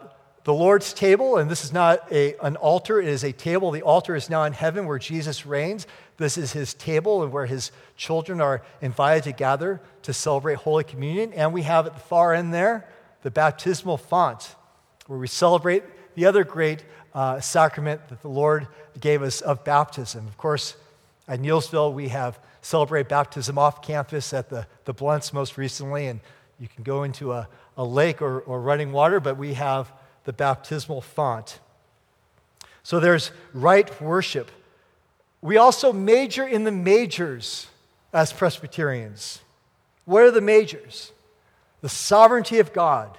the 0.48 0.54
Lord's 0.54 0.94
table, 0.94 1.36
and 1.36 1.50
this 1.50 1.62
is 1.62 1.74
not 1.74 2.10
a, 2.10 2.34
an 2.38 2.56
altar, 2.56 3.02
it 3.02 3.06
is 3.06 3.22
a 3.22 3.32
table. 3.32 3.70
The 3.70 3.82
altar 3.82 4.16
is 4.16 4.30
now 4.30 4.44
in 4.44 4.54
heaven 4.54 4.86
where 4.86 4.98
Jesus 4.98 5.44
reigns. 5.44 5.86
This 6.16 6.38
is 6.38 6.52
his 6.52 6.72
table 6.72 7.22
and 7.22 7.30
where 7.30 7.44
his 7.44 7.70
children 7.98 8.40
are 8.40 8.62
invited 8.80 9.24
to 9.24 9.32
gather 9.32 9.78
to 10.04 10.14
celebrate 10.14 10.54
Holy 10.56 10.84
Communion. 10.84 11.34
And 11.34 11.52
we 11.52 11.64
have 11.64 11.86
at 11.86 11.92
the 11.92 12.00
far 12.00 12.32
end 12.32 12.54
there 12.54 12.88
the 13.20 13.30
baptismal 13.30 13.98
font, 13.98 14.54
where 15.06 15.18
we 15.18 15.26
celebrate 15.26 15.82
the 16.14 16.24
other 16.24 16.44
great 16.44 16.82
uh, 17.12 17.40
sacrament 17.40 18.08
that 18.08 18.22
the 18.22 18.28
Lord 18.28 18.68
gave 18.98 19.20
us 19.20 19.42
of 19.42 19.64
baptism. 19.64 20.26
Of 20.28 20.38
course, 20.38 20.76
at 21.28 21.40
Neelsville, 21.40 21.92
we 21.92 22.08
have 22.08 22.40
celebrated 22.62 23.08
baptism 23.08 23.58
off 23.58 23.82
campus 23.82 24.32
at 24.32 24.48
the, 24.48 24.66
the 24.86 24.94
Blunts 24.94 25.34
most 25.34 25.58
recently, 25.58 26.06
and 26.06 26.20
you 26.58 26.68
can 26.68 26.84
go 26.84 27.02
into 27.02 27.32
a, 27.32 27.46
a 27.76 27.84
lake 27.84 28.22
or, 28.22 28.40
or 28.40 28.62
running 28.62 28.92
water, 28.92 29.20
but 29.20 29.36
we 29.36 29.52
have 29.52 29.92
the 30.28 30.32
baptismal 30.34 31.00
font. 31.00 31.58
So 32.82 33.00
there's 33.00 33.30
right 33.54 33.98
worship. 33.98 34.50
We 35.40 35.56
also 35.56 35.90
major 35.90 36.46
in 36.46 36.64
the 36.64 36.70
majors 36.70 37.66
as 38.12 38.30
Presbyterians. 38.30 39.40
What 40.04 40.24
are 40.24 40.30
the 40.30 40.42
majors? 40.42 41.12
The 41.80 41.88
sovereignty 41.88 42.58
of 42.58 42.74
God, 42.74 43.16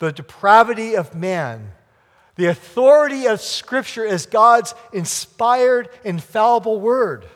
the 0.00 0.10
depravity 0.10 0.96
of 0.96 1.14
man, 1.14 1.70
the 2.34 2.46
authority 2.46 3.26
of 3.26 3.40
Scripture 3.40 4.04
as 4.04 4.26
God's 4.26 4.74
inspired, 4.92 5.88
infallible 6.02 6.80
word 6.80 7.26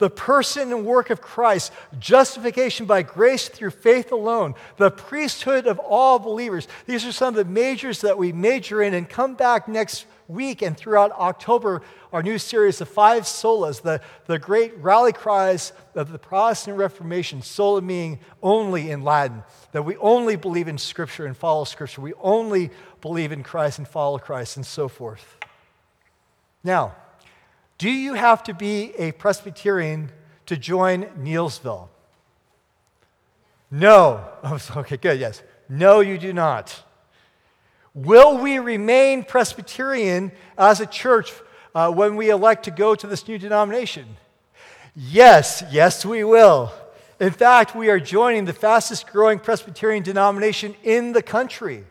the 0.00 0.10
person 0.10 0.72
and 0.72 0.84
work 0.84 1.10
of 1.10 1.20
Christ, 1.20 1.72
justification 1.98 2.86
by 2.86 3.02
grace 3.02 3.48
through 3.48 3.70
faith 3.70 4.10
alone, 4.10 4.54
the 4.78 4.90
priesthood 4.90 5.66
of 5.66 5.78
all 5.78 6.18
believers. 6.18 6.66
These 6.86 7.04
are 7.04 7.12
some 7.12 7.28
of 7.28 7.34
the 7.34 7.44
majors 7.44 8.00
that 8.00 8.18
we 8.18 8.32
major 8.32 8.82
in 8.82 8.94
and 8.94 9.08
come 9.08 9.34
back 9.34 9.68
next 9.68 10.06
week 10.26 10.62
and 10.62 10.76
throughout 10.76 11.12
October, 11.12 11.82
our 12.12 12.22
new 12.22 12.38
series 12.38 12.80
of 12.80 12.88
five 12.88 13.24
solas, 13.24 13.82
the, 13.82 14.00
the 14.26 14.38
great 14.38 14.76
rally 14.78 15.12
cries 15.12 15.72
of 15.94 16.12
the 16.12 16.18
Protestant 16.18 16.78
Reformation, 16.78 17.42
sola 17.42 17.82
meaning 17.82 18.20
only 18.42 18.90
in 18.90 19.02
Latin, 19.02 19.42
that 19.72 19.82
we 19.82 19.96
only 19.98 20.36
believe 20.36 20.66
in 20.66 20.78
Scripture 20.78 21.26
and 21.26 21.36
follow 21.36 21.64
Scripture, 21.64 22.00
we 22.00 22.14
only 22.14 22.70
believe 23.02 23.32
in 23.32 23.42
Christ 23.42 23.78
and 23.78 23.86
follow 23.86 24.18
Christ, 24.18 24.56
and 24.56 24.64
so 24.64 24.88
forth. 24.88 25.36
Now, 26.64 26.94
do 27.80 27.88
you 27.88 28.12
have 28.12 28.42
to 28.42 28.52
be 28.52 28.92
a 28.98 29.12
Presbyterian 29.12 30.12
to 30.44 30.54
join 30.58 31.04
Neelsville? 31.18 31.88
No. 33.70 34.26
Oh, 34.44 34.58
okay, 34.76 34.98
good, 34.98 35.18
yes. 35.18 35.42
No, 35.66 36.00
you 36.00 36.18
do 36.18 36.34
not. 36.34 36.82
Will 37.94 38.36
we 38.36 38.58
remain 38.58 39.24
Presbyterian 39.24 40.32
as 40.58 40.80
a 40.80 40.86
church 40.86 41.32
uh, 41.74 41.90
when 41.90 42.16
we 42.16 42.28
elect 42.28 42.64
to 42.64 42.70
go 42.70 42.94
to 42.94 43.06
this 43.06 43.26
new 43.26 43.38
denomination? 43.38 44.16
Yes, 44.94 45.62
yes, 45.70 46.04
we 46.04 46.22
will. 46.22 46.72
In 47.18 47.32
fact, 47.32 47.74
we 47.74 47.88
are 47.88 48.00
joining 48.00 48.44
the 48.44 48.52
fastest 48.52 49.06
growing 49.06 49.38
Presbyterian 49.38 50.02
denomination 50.02 50.74
in 50.82 51.12
the 51.12 51.22
country. 51.22 51.84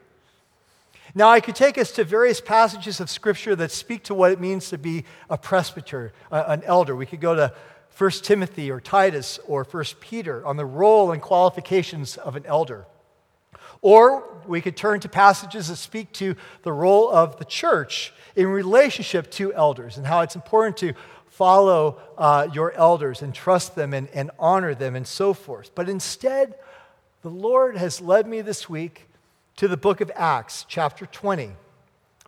Now, 1.15 1.29
I 1.29 1.39
could 1.39 1.55
take 1.55 1.77
us 1.77 1.91
to 1.93 2.03
various 2.03 2.39
passages 2.39 2.99
of 2.99 3.09
Scripture 3.09 3.55
that 3.55 3.71
speak 3.71 4.03
to 4.03 4.13
what 4.13 4.31
it 4.31 4.39
means 4.39 4.69
to 4.69 4.77
be 4.77 5.05
a 5.29 5.37
presbyter, 5.37 6.13
an 6.31 6.63
elder. 6.63 6.95
We 6.95 7.05
could 7.05 7.21
go 7.21 7.35
to 7.35 7.53
1 7.97 8.11
Timothy 8.23 8.71
or 8.71 8.79
Titus 8.79 9.39
or 9.47 9.63
1 9.63 9.83
Peter 9.99 10.45
on 10.45 10.57
the 10.57 10.65
role 10.65 11.11
and 11.11 11.21
qualifications 11.21 12.17
of 12.17 12.35
an 12.35 12.45
elder. 12.45 12.85
Or 13.81 14.41
we 14.45 14.61
could 14.61 14.77
turn 14.77 14.99
to 15.01 15.09
passages 15.09 15.69
that 15.69 15.77
speak 15.77 16.11
to 16.13 16.35
the 16.63 16.71
role 16.71 17.09
of 17.09 17.37
the 17.39 17.45
church 17.45 18.13
in 18.35 18.47
relationship 18.47 19.31
to 19.31 19.53
elders 19.53 19.97
and 19.97 20.05
how 20.05 20.21
it's 20.21 20.35
important 20.35 20.77
to 20.77 20.93
follow 21.27 21.99
uh, 22.17 22.47
your 22.53 22.73
elders 22.73 23.21
and 23.21 23.33
trust 23.33 23.75
them 23.75 23.93
and, 23.93 24.09
and 24.09 24.31
honor 24.37 24.75
them 24.75 24.95
and 24.95 25.07
so 25.07 25.33
forth. 25.33 25.71
But 25.75 25.89
instead, 25.89 26.55
the 27.21 27.29
Lord 27.29 27.77
has 27.77 28.01
led 28.01 28.27
me 28.27 28.41
this 28.41 28.69
week 28.69 29.08
to 29.59 29.67
the 29.67 29.75
book 29.75 29.99
of 29.99 30.09
Acts, 30.15 30.65
chapter 30.69 31.05
20, 31.05 31.51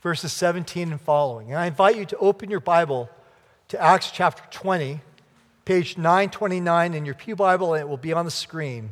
verses 0.02 0.34
17 0.34 0.92
and 0.92 1.00
following. 1.00 1.52
And 1.52 1.58
I 1.58 1.68
invite 1.68 1.96
you 1.96 2.04
to 2.08 2.18
open 2.18 2.52
your 2.52 2.60
Bible 2.60 3.10
to 3.70 3.82
Acts 3.82 4.12
chapter 4.12 4.44
20, 4.52 5.00
page 5.64 5.98
929 5.98 6.94
in 6.94 7.06
your 7.06 7.16
Pew 7.16 7.38
Bible, 7.38 7.74
and 7.74 7.80
it 7.80 7.88
will 7.88 7.96
be 7.96 8.12
on 8.12 8.26
the 8.26 8.32
screen. 8.32 8.90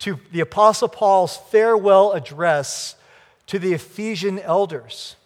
To 0.00 0.20
the 0.32 0.40
Apostle 0.40 0.88
Paul's 0.88 1.38
farewell 1.50 2.12
address 2.12 2.94
to 3.46 3.58
the 3.58 3.72
Ephesian 3.72 4.38
elders. 4.38 5.16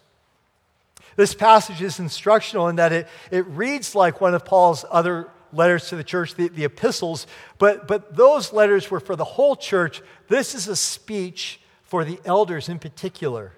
This 1.17 1.35
passage 1.35 1.81
is 1.81 1.99
instructional 1.99 2.69
in 2.69 2.77
that 2.77 2.93
it, 2.93 3.09
it 3.29 3.45
reads 3.47 3.93
like 3.93 4.21
one 4.21 4.33
of 4.33 4.45
Paul's 4.45 4.85
other 4.89 5.29
letters 5.51 5.89
to 5.89 5.97
the 5.97 6.03
church, 6.05 6.35
the, 6.35 6.47
the 6.47 6.63
epistles, 6.63 7.27
but, 7.57 7.89
but 7.89 8.15
those 8.15 8.53
letters 8.53 8.89
were 8.89 9.01
for 9.01 9.17
the 9.17 9.25
whole 9.25 9.57
church. 9.57 10.01
This 10.29 10.55
is 10.55 10.69
a 10.69 10.77
speech 10.77 11.59
for 11.93 12.03
the 12.03 12.19
elders 12.25 12.69
in 12.69 12.79
particular. 12.79 13.51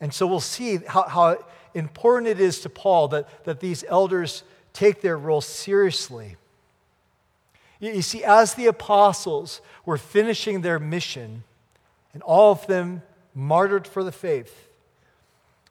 And 0.00 0.14
so 0.14 0.26
we'll 0.26 0.40
see 0.40 0.78
how, 0.86 1.02
how 1.02 1.44
important 1.74 2.26
it 2.28 2.40
is 2.40 2.62
to 2.62 2.70
Paul 2.70 3.08
that, 3.08 3.44
that 3.44 3.60
these 3.60 3.84
elders 3.86 4.42
take 4.72 5.02
their 5.02 5.18
role 5.18 5.42
seriously. 5.42 6.36
You, 7.78 7.92
you 7.92 8.00
see, 8.00 8.24
as 8.24 8.54
the 8.54 8.68
apostles 8.68 9.60
were 9.84 9.98
finishing 9.98 10.62
their 10.62 10.78
mission, 10.78 11.44
and 12.14 12.22
all 12.22 12.52
of 12.52 12.66
them 12.68 13.02
martyred 13.34 13.86
for 13.86 14.02
the 14.02 14.12
faith, 14.12 14.70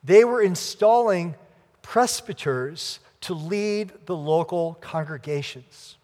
they 0.03 0.23
were 0.23 0.43
installing 0.43 1.33
presbyters 1.81 2.99
to 3.21 3.33
lead 3.33 3.91
the 4.05 4.15
local 4.15 4.77
congregations. 4.81 5.96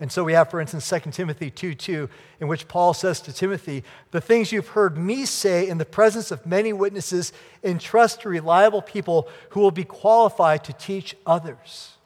And 0.00 0.12
so 0.12 0.22
we 0.22 0.32
have, 0.32 0.50
for 0.50 0.60
instance, 0.60 0.88
2 0.88 1.10
Timothy 1.10 1.50
2 1.50 1.74
2, 1.74 2.08
in 2.40 2.46
which 2.46 2.68
Paul 2.68 2.94
says 2.94 3.20
to 3.22 3.32
Timothy, 3.32 3.82
The 4.12 4.20
things 4.20 4.52
you've 4.52 4.68
heard 4.68 4.96
me 4.96 5.24
say 5.24 5.68
in 5.68 5.78
the 5.78 5.84
presence 5.84 6.30
of 6.30 6.46
many 6.46 6.72
witnesses, 6.72 7.32
entrust 7.64 8.20
to 8.20 8.28
reliable 8.28 8.80
people 8.80 9.28
who 9.50 9.60
will 9.60 9.72
be 9.72 9.84
qualified 9.84 10.62
to 10.64 10.72
teach 10.72 11.16
others. 11.26 11.96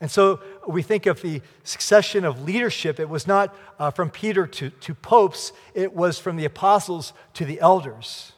And 0.00 0.10
so 0.10 0.40
we 0.66 0.82
think 0.82 1.06
of 1.06 1.22
the 1.22 1.40
succession 1.62 2.24
of 2.24 2.42
leadership. 2.42 3.00
It 3.00 3.08
was 3.08 3.26
not 3.26 3.54
uh, 3.78 3.90
from 3.90 4.10
Peter 4.10 4.46
to, 4.46 4.70
to 4.70 4.94
popes, 4.94 5.52
it 5.72 5.94
was 5.94 6.18
from 6.18 6.36
the 6.36 6.44
apostles 6.44 7.12
to 7.34 7.44
the 7.44 7.60
elders. 7.60 8.32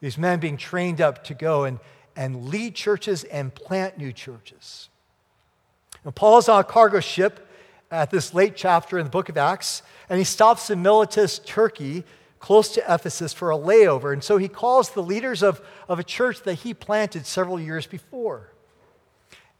These 0.00 0.18
men 0.18 0.40
being 0.40 0.58
trained 0.58 1.00
up 1.00 1.24
to 1.24 1.34
go 1.34 1.64
and, 1.64 1.80
and 2.14 2.50
lead 2.50 2.74
churches 2.74 3.24
and 3.24 3.52
plant 3.54 3.96
new 3.96 4.12
churches. 4.12 4.90
Now, 6.04 6.10
Paul's 6.12 6.48
on 6.48 6.60
a 6.60 6.64
cargo 6.64 7.00
ship 7.00 7.45
at 7.96 8.10
this 8.10 8.34
late 8.34 8.54
chapter 8.54 8.98
in 8.98 9.04
the 9.04 9.10
book 9.10 9.28
of 9.28 9.36
Acts, 9.36 9.82
and 10.08 10.18
he 10.18 10.24
stops 10.24 10.70
in 10.70 10.82
Miletus, 10.82 11.40
Turkey, 11.44 12.04
close 12.38 12.68
to 12.74 12.82
Ephesus, 12.82 13.32
for 13.32 13.50
a 13.50 13.58
layover. 13.58 14.12
And 14.12 14.22
so 14.22 14.36
he 14.36 14.48
calls 14.48 14.90
the 14.90 15.02
leaders 15.02 15.42
of, 15.42 15.60
of 15.88 15.98
a 15.98 16.04
church 16.04 16.42
that 16.42 16.54
he 16.54 16.74
planted 16.74 17.26
several 17.26 17.58
years 17.58 17.86
before. 17.86 18.52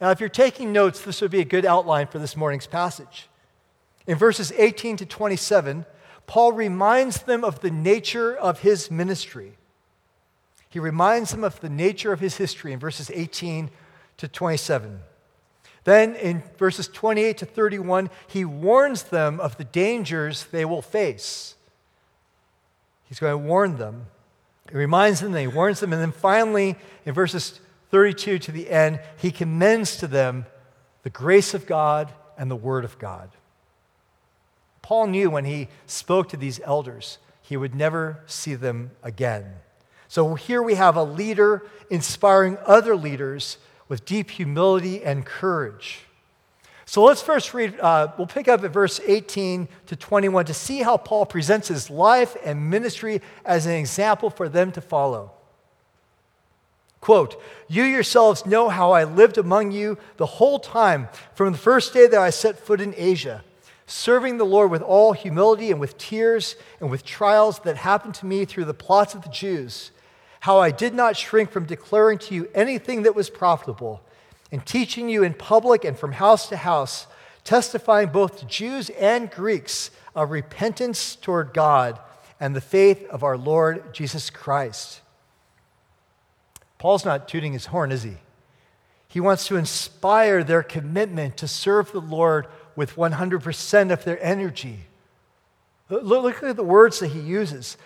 Now, 0.01 0.11
if 0.11 0.21
you're 0.21 0.29
taking 0.29 0.73
notes, 0.73 1.01
this 1.01 1.23
would 1.23 1.31
be 1.31 1.41
a 1.41 1.45
good 1.45 1.65
outline 1.65 2.07
for 2.09 2.19
this 2.19 2.37
morning's 2.37 2.67
passage. 2.67 3.29
In 4.07 4.19
verses 4.19 4.53
18 4.53 4.99
to 4.99 5.07
27, 5.07 5.87
Paul 6.27 6.53
reminds 6.53 7.23
them 7.23 7.43
of 7.43 7.61
the 7.61 7.71
nature 7.71 8.37
of 8.37 8.61
his 8.61 8.91
ministry. 8.91 9.57
He 10.69 10.79
reminds 10.79 11.31
them 11.31 11.43
of 11.43 11.59
the 11.61 11.71
nature 11.71 12.13
of 12.13 12.21
his 12.21 12.37
history 12.37 12.73
in 12.73 12.79
verses 12.79 13.11
18 13.13 13.71
to 14.19 14.29
27. 14.29 15.01
Then 15.87 16.17
in 16.17 16.43
verses 16.59 16.89
28 16.89 17.39
to 17.39 17.47
31, 17.47 18.11
he 18.27 18.45
warns 18.45 19.05
them 19.05 19.39
of 19.39 19.57
the 19.57 19.63
dangers 19.63 20.47
they 20.47 20.65
will 20.65 20.83
face. 20.83 21.55
He's 23.09 23.21
going 23.21 23.31
to 23.31 23.39
warn 23.39 23.77
them. 23.79 24.07
He 24.69 24.77
reminds 24.77 25.21
them, 25.21 25.33
he 25.33 25.47
warns 25.47 25.79
them, 25.79 25.93
and 25.93 26.03
then 26.03 26.11
finally, 26.11 26.75
in 27.05 27.15
verses 27.15 27.61
32 27.93 28.41
to 28.41 28.51
the 28.51 28.69
end, 28.69 28.99
he 29.17 29.31
commends 29.31 29.97
to 29.99 30.09
them 30.09 30.47
the 31.05 31.11
grace 31.11 31.55
of 31.55 31.67
God 31.67 32.13
and 32.37 32.51
the 32.51 32.57
Word 32.57 32.85
of 32.85 32.99
God. 32.99 33.31
Paul 34.83 35.07
knew 35.07 35.31
when 35.31 35.45
he 35.45 35.69
spoke 35.87 36.29
to 36.31 36.37
these 36.37 36.59
elders, 36.65 37.19
he 37.43 37.57
would 37.57 37.77
never 37.77 38.25
see 38.27 38.57
them 38.57 38.91
again. 39.05 39.55
So 40.09 40.35
here 40.35 40.65
we 40.65 40.75
have 40.75 40.97
a 40.97 41.05
leader 41.05 41.63
inspiring 41.91 42.59
other 42.67 42.97
leaders 42.97 43.59
with 43.89 44.05
deep 44.05 44.31
humility 44.31 45.03
and 45.03 45.25
courage. 45.25 46.01
So 46.89 47.03
let's 47.03 47.21
first 47.21 47.53
read, 47.53 47.79
uh, 47.81 48.13
we'll 48.17 48.29
pick 48.29 48.47
up 48.47 48.63
at 48.63 48.71
verse 48.71 49.01
18 49.05 49.67
to 49.87 49.97
21 49.97 50.45
to 50.47 50.55
see 50.55 50.83
how 50.83 50.97
Paul 50.97 51.27
presents 51.27 51.67
his 51.67 51.91
life 51.91 52.37
and 52.45 52.71
ministry 52.71 53.21
as 53.45 53.67
an 53.67 53.73
example 53.73 54.31
for 54.31 54.49
them 54.49 54.71
to 54.73 54.81
follow. 54.81 55.33
Quote, 57.01 57.41
You 57.69 57.83
yourselves 57.83 58.47
know 58.47 58.69
how 58.69 58.93
I 58.93 59.03
lived 59.03 59.37
among 59.37 59.73
you 59.73 59.99
the 60.17 60.27
whole 60.27 60.61
time 60.61 61.09
from 61.35 61.53
the 61.53 61.59
first 61.59 61.93
day 61.93 62.07
that 62.07 62.21
I 62.21 62.31
set 62.31 62.59
foot 62.59 62.81
in 62.81 62.95
Asia, 62.97 63.45
serving 63.87 64.39
the 64.39 64.45
Lord 64.45 64.71
with 64.71 64.83
all 64.83 65.13
humility 65.13 65.73
and 65.73 65.81
with 65.81 65.99
tears 65.99 66.55
and 66.81 66.89
with 66.89 67.05
trials 67.05 67.59
that 67.61 67.77
happened 67.77 68.15
to 68.17 68.27
me 68.27 68.45
through 68.45 68.65
the 68.65 68.75
plots 68.75 69.15
of 69.15 69.23
the 69.23 69.29
Jews. 69.29 69.91
How 70.47 70.61
I 70.61 70.71
did 70.71 70.95
not 70.95 71.17
shrink 71.17 71.51
from 71.51 71.65
declaring 71.65 72.19
to 72.19 72.35
you 72.37 72.49
anything 72.55 73.03
that 73.03 73.17
was 73.17 73.29
profitable, 73.29 74.01
and 74.53 74.65
teaching 74.65 75.09
you 75.09 75.25
in 75.25 75.35
public 75.35 75.85
and 75.85 75.99
from 75.99 76.13
house 76.13 76.49
to 76.51 76.57
house, 76.57 77.09
testifying 77.43 78.11
both 78.11 78.39
to 78.39 78.47
Jews 78.47 78.89
and 78.91 79.29
Greeks 79.29 79.91
of 80.15 80.31
repentance 80.31 81.17
toward 81.17 81.53
God 81.53 81.99
and 82.39 82.55
the 82.55 82.61
faith 82.61 83.05
of 83.11 83.25
our 83.25 83.37
Lord 83.37 83.93
Jesus 83.93 84.31
Christ. 84.31 85.01
Paul's 86.79 87.05
not 87.05 87.27
tooting 87.27 87.53
his 87.53 87.67
horn, 87.67 87.91
is 87.91 88.05
he? 88.05 88.19
He 89.09 89.19
wants 89.19 89.49
to 89.49 89.57
inspire 89.57 90.45
their 90.45 90.63
commitment 90.63 91.37
to 91.39 91.49
serve 91.49 91.91
the 91.91 92.01
Lord 92.01 92.47
with 92.77 92.95
100% 92.95 93.93
of 93.93 94.05
their 94.05 94.23
energy. 94.23 94.85
Look 95.91 96.45
at 96.45 96.55
the 96.55 96.63
words 96.63 97.01
that 97.01 97.09
he 97.09 97.19
uses. 97.19 97.77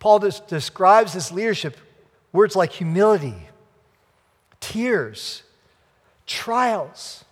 Paul 0.00 0.18
describes 0.18 1.12
his 1.12 1.30
leadership 1.30 1.76
words 2.32 2.56
like 2.56 2.72
humility, 2.72 3.36
tears, 4.58 5.44
trials. 6.26 7.24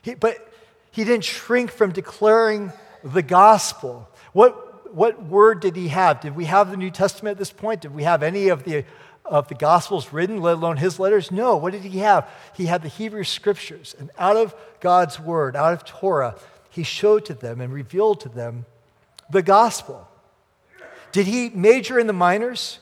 He, 0.00 0.14
but 0.14 0.52
he 0.90 1.04
didn't 1.04 1.24
shrink 1.24 1.70
from 1.70 1.92
declaring 1.92 2.72
the 3.04 3.22
gospel. 3.22 4.08
What, 4.32 4.94
what 4.94 5.22
word 5.24 5.60
did 5.60 5.76
he 5.76 5.88
have? 5.88 6.20
Did 6.20 6.34
we 6.36 6.46
have 6.46 6.70
the 6.70 6.76
New 6.76 6.90
Testament 6.90 7.32
at 7.32 7.38
this 7.38 7.52
point? 7.52 7.82
Did 7.82 7.94
we 7.94 8.04
have 8.04 8.22
any 8.22 8.48
of 8.48 8.64
the 8.64 8.84
of 9.24 9.46
the 9.48 9.54
Gospels 9.54 10.12
written, 10.12 10.40
let 10.40 10.56
alone 10.56 10.78
his 10.78 10.98
letters? 10.98 11.30
No. 11.30 11.56
What 11.56 11.72
did 11.72 11.82
he 11.82 12.00
have? 12.00 12.28
He 12.54 12.66
had 12.66 12.82
the 12.82 12.88
Hebrew 12.88 13.24
Scriptures. 13.24 13.94
And 13.98 14.10
out 14.18 14.36
of 14.36 14.54
God's 14.80 15.20
Word, 15.20 15.54
out 15.54 15.72
of 15.72 15.84
Torah, 15.84 16.34
he 16.68 16.82
showed 16.82 17.24
to 17.26 17.34
them 17.34 17.60
and 17.60 17.72
revealed 17.72 18.20
to 18.20 18.28
them 18.28 18.66
the 19.30 19.42
gospel. 19.42 20.08
Did 21.12 21.26
he 21.26 21.50
major 21.50 21.98
in 21.98 22.06
the 22.06 22.12
minors? 22.12 22.78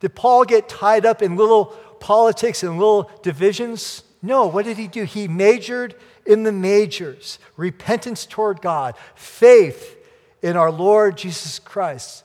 Did 0.00 0.14
Paul 0.14 0.44
get 0.44 0.68
tied 0.68 1.04
up 1.04 1.22
in 1.22 1.36
little 1.36 1.66
politics 2.00 2.62
and 2.62 2.78
little 2.78 3.10
divisions? 3.22 4.02
No. 4.22 4.46
What 4.46 4.64
did 4.64 4.76
he 4.76 4.88
do? 4.88 5.04
He 5.04 5.28
majored 5.28 5.94
in 6.24 6.42
the 6.42 6.52
majors 6.52 7.38
repentance 7.56 8.26
toward 8.26 8.60
God, 8.60 8.94
faith 9.14 9.96
in 10.42 10.56
our 10.56 10.70
Lord 10.70 11.16
Jesus 11.16 11.58
Christ. 11.58 12.24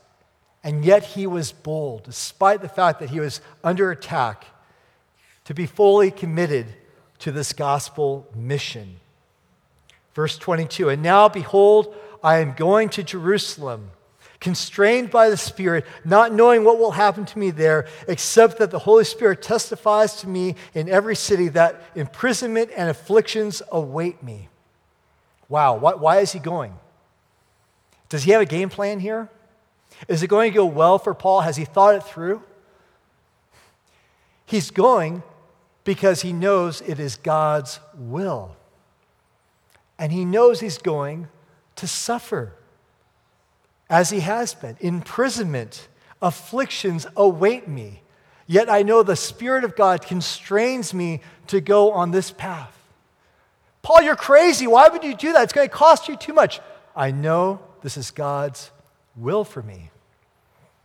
And 0.63 0.86
yet 0.86 1.04
he 1.04 1.25
was 1.25 1.51
bold, 1.51 2.04
despite 2.04 2.62
the 2.62 2.69
fact 2.69 2.99
that 2.99 3.10
he 3.10 3.19
was 3.19 3.41
under 3.63 3.91
attack, 3.91 4.45
to 5.45 5.54
be 5.54 5.65
fully 5.65 6.12
committed 6.12 6.67
to 7.19 7.32
this 7.32 7.51
gospel 7.54 8.27
mission. 8.36 8.97
Verse 10.13 10.38
22 10.38 10.89
And 10.89 11.01
now, 11.01 11.30
behold, 11.30 11.95
I 12.23 12.38
am 12.38 12.54
going 12.54 12.89
to 12.89 13.04
Jerusalem, 13.04 13.91
constrained 14.41 15.12
by 15.12 15.30
the 15.30 15.38
Spirit, 15.38 15.86
not 16.04 16.34
knowing 16.34 16.65
what 16.65 16.80
will 16.80 16.91
happen 16.91 17.25
to 17.25 17.39
me 17.39 17.51
there, 17.51 17.88
except 18.08 18.58
that 18.58 18.71
the 18.71 18.80
Holy 18.80 19.06
Spirit 19.06 19.41
testifies 19.41 20.15
to 20.17 20.27
me 20.27 20.56
in 20.73 20.89
every 20.89 21.15
city 21.15 21.47
that 21.49 21.82
imprisonment 21.95 22.71
and 22.75 22.89
afflictions 22.89 23.62
await 23.71 24.21
me. 24.21 24.49
Wow, 25.47 25.77
why, 25.77 25.93
why 25.93 26.17
is 26.19 26.32
he 26.34 26.39
going? 26.39 26.73
Does 28.10 28.23
he 28.23 28.32
have 28.32 28.41
a 28.41 28.45
game 28.45 28.69
plan 28.69 28.99
here? 28.99 29.30
Is 30.08 30.23
it 30.23 30.27
going 30.27 30.51
to 30.51 30.56
go 30.56 30.65
well 30.65 30.97
for 30.97 31.13
Paul? 31.13 31.41
Has 31.41 31.56
he 31.56 31.63
thought 31.63 31.95
it 31.95 32.04
through? 32.04 32.41
He's 34.47 34.71
going 34.71 35.21
because 35.84 36.23
he 36.23 36.34
knows 36.34 36.82
it 36.82 36.99
is 36.99 37.15
God's 37.15 37.80
will. 37.95 38.56
And 39.99 40.12
he 40.12 40.25
knows 40.25 40.60
he's 40.60 40.80
going 40.80 41.27
to 41.75 41.88
suffer 41.88 42.56
as 43.91 44.10
he 44.10 44.21
has 44.21 44.56
been. 44.56 44.77
Imprisonment, 44.80 45.88
afflictions 46.21 47.06
await 47.15 47.67
me. 47.67 48.01
Yet 48.47 48.69
I 48.69 48.82
know 48.82 49.04
the 49.04 49.15
Spirit 49.15 49.63
of 49.63 49.75
God 49.75 50.01
constrains 50.01 50.93
me 50.93 51.21
to 51.47 51.62
go 51.62 51.91
on 51.91 52.12
this 52.12 52.32
path. 52.32 52.75
Paul, 53.82 54.01
you're 54.01 54.15
crazy. 54.15 54.65
Why 54.65 54.88
would 54.88 55.04
you 55.04 55.15
do 55.15 55.34
that? 55.34 55.43
It's 55.43 55.54
going 55.54 55.67
to 55.67 55.73
cost 55.73 56.08
you 56.08 56.15
too 56.15 56.34
much. 56.34 56.60
I 56.95 57.12
know 57.12 57.60
this 57.82 57.97
is 57.97 58.12
God's 58.12 58.71
will 59.15 59.43
for 59.43 59.62
me. 59.62 59.91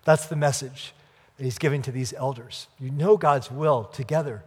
That's 0.04 0.26
the 0.26 0.36
message 0.36 0.92
that 1.36 1.44
he's 1.44 1.58
giving 1.58 1.82
to 1.82 1.92
these 1.92 2.12
elders. 2.12 2.66
You 2.80 2.90
know 2.90 3.16
God's 3.16 3.50
will 3.50 3.84
together. 3.84 4.42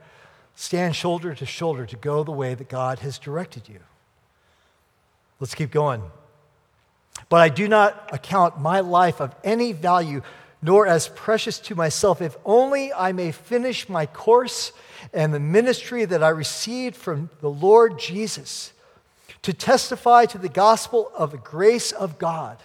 Stand 0.56 0.96
shoulder 0.96 1.34
to 1.34 1.46
shoulder 1.46 1.86
to 1.86 1.96
go 1.96 2.24
the 2.24 2.32
way 2.32 2.56
that 2.56 2.68
God 2.68 3.00
has 3.00 3.18
directed 3.20 3.70
you. 3.70 3.80
Let's 5.40 5.56
keep 5.56 5.72
going. 5.72 6.02
But 7.30 7.42
I 7.42 7.50
do 7.50 7.68
not 7.68 8.10
account 8.12 8.60
my 8.60 8.80
life 8.80 9.22
of 9.22 9.36
any 9.44 9.72
value, 9.72 10.22
nor 10.62 10.88
as 10.88 11.08
precious 11.10 11.60
to 11.60 11.76
myself, 11.76 12.22
if 12.22 12.36
only 12.44 12.92
I 12.92 13.12
may 13.12 13.32
finish 13.32 13.88
my 13.88 14.08
course 14.08 14.74
and 15.14 15.34
the 15.34 15.40
ministry 15.40 16.06
that 16.06 16.24
I 16.24 16.30
received 16.30 16.96
from 16.96 17.30
the 17.40 17.50
Lord 17.50 18.00
Jesus 18.00 18.74
to 19.44 19.54
testify 19.54 20.26
to 20.26 20.38
the 20.38 20.50
gospel 20.50 21.12
of 21.16 21.32
the 21.32 21.38
grace 21.38 21.92
of 21.92 22.20
God. 22.20 22.58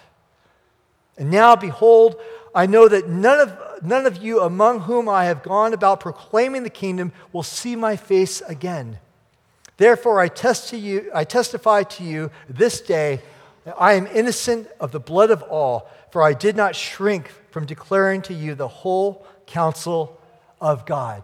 And 1.16 1.30
now, 1.30 1.54
behold, 1.54 2.16
I 2.54 2.66
know 2.66 2.88
that 2.88 3.08
none 3.08 3.40
of, 3.40 3.82
none 3.82 4.06
of 4.06 4.16
you 4.16 4.40
among 4.40 4.80
whom 4.80 5.08
I 5.08 5.26
have 5.26 5.42
gone 5.42 5.72
about 5.72 6.00
proclaiming 6.00 6.62
the 6.62 6.70
kingdom 6.70 7.12
will 7.32 7.42
see 7.42 7.76
my 7.76 7.96
face 7.96 8.40
again. 8.42 8.98
Therefore, 9.76 10.20
I, 10.20 10.28
test 10.28 10.70
to 10.70 10.76
you, 10.76 11.10
I 11.14 11.24
testify 11.24 11.82
to 11.82 12.04
you 12.04 12.30
this 12.48 12.80
day 12.80 13.20
I 13.78 13.94
am 13.94 14.06
innocent 14.06 14.68
of 14.78 14.92
the 14.92 15.00
blood 15.00 15.30
of 15.30 15.42
all, 15.42 15.90
for 16.10 16.22
I 16.22 16.32
did 16.32 16.56
not 16.56 16.76
shrink 16.76 17.30
from 17.50 17.66
declaring 17.66 18.22
to 18.22 18.34
you 18.34 18.54
the 18.54 18.68
whole 18.68 19.26
counsel 19.46 20.20
of 20.60 20.86
God. 20.86 21.22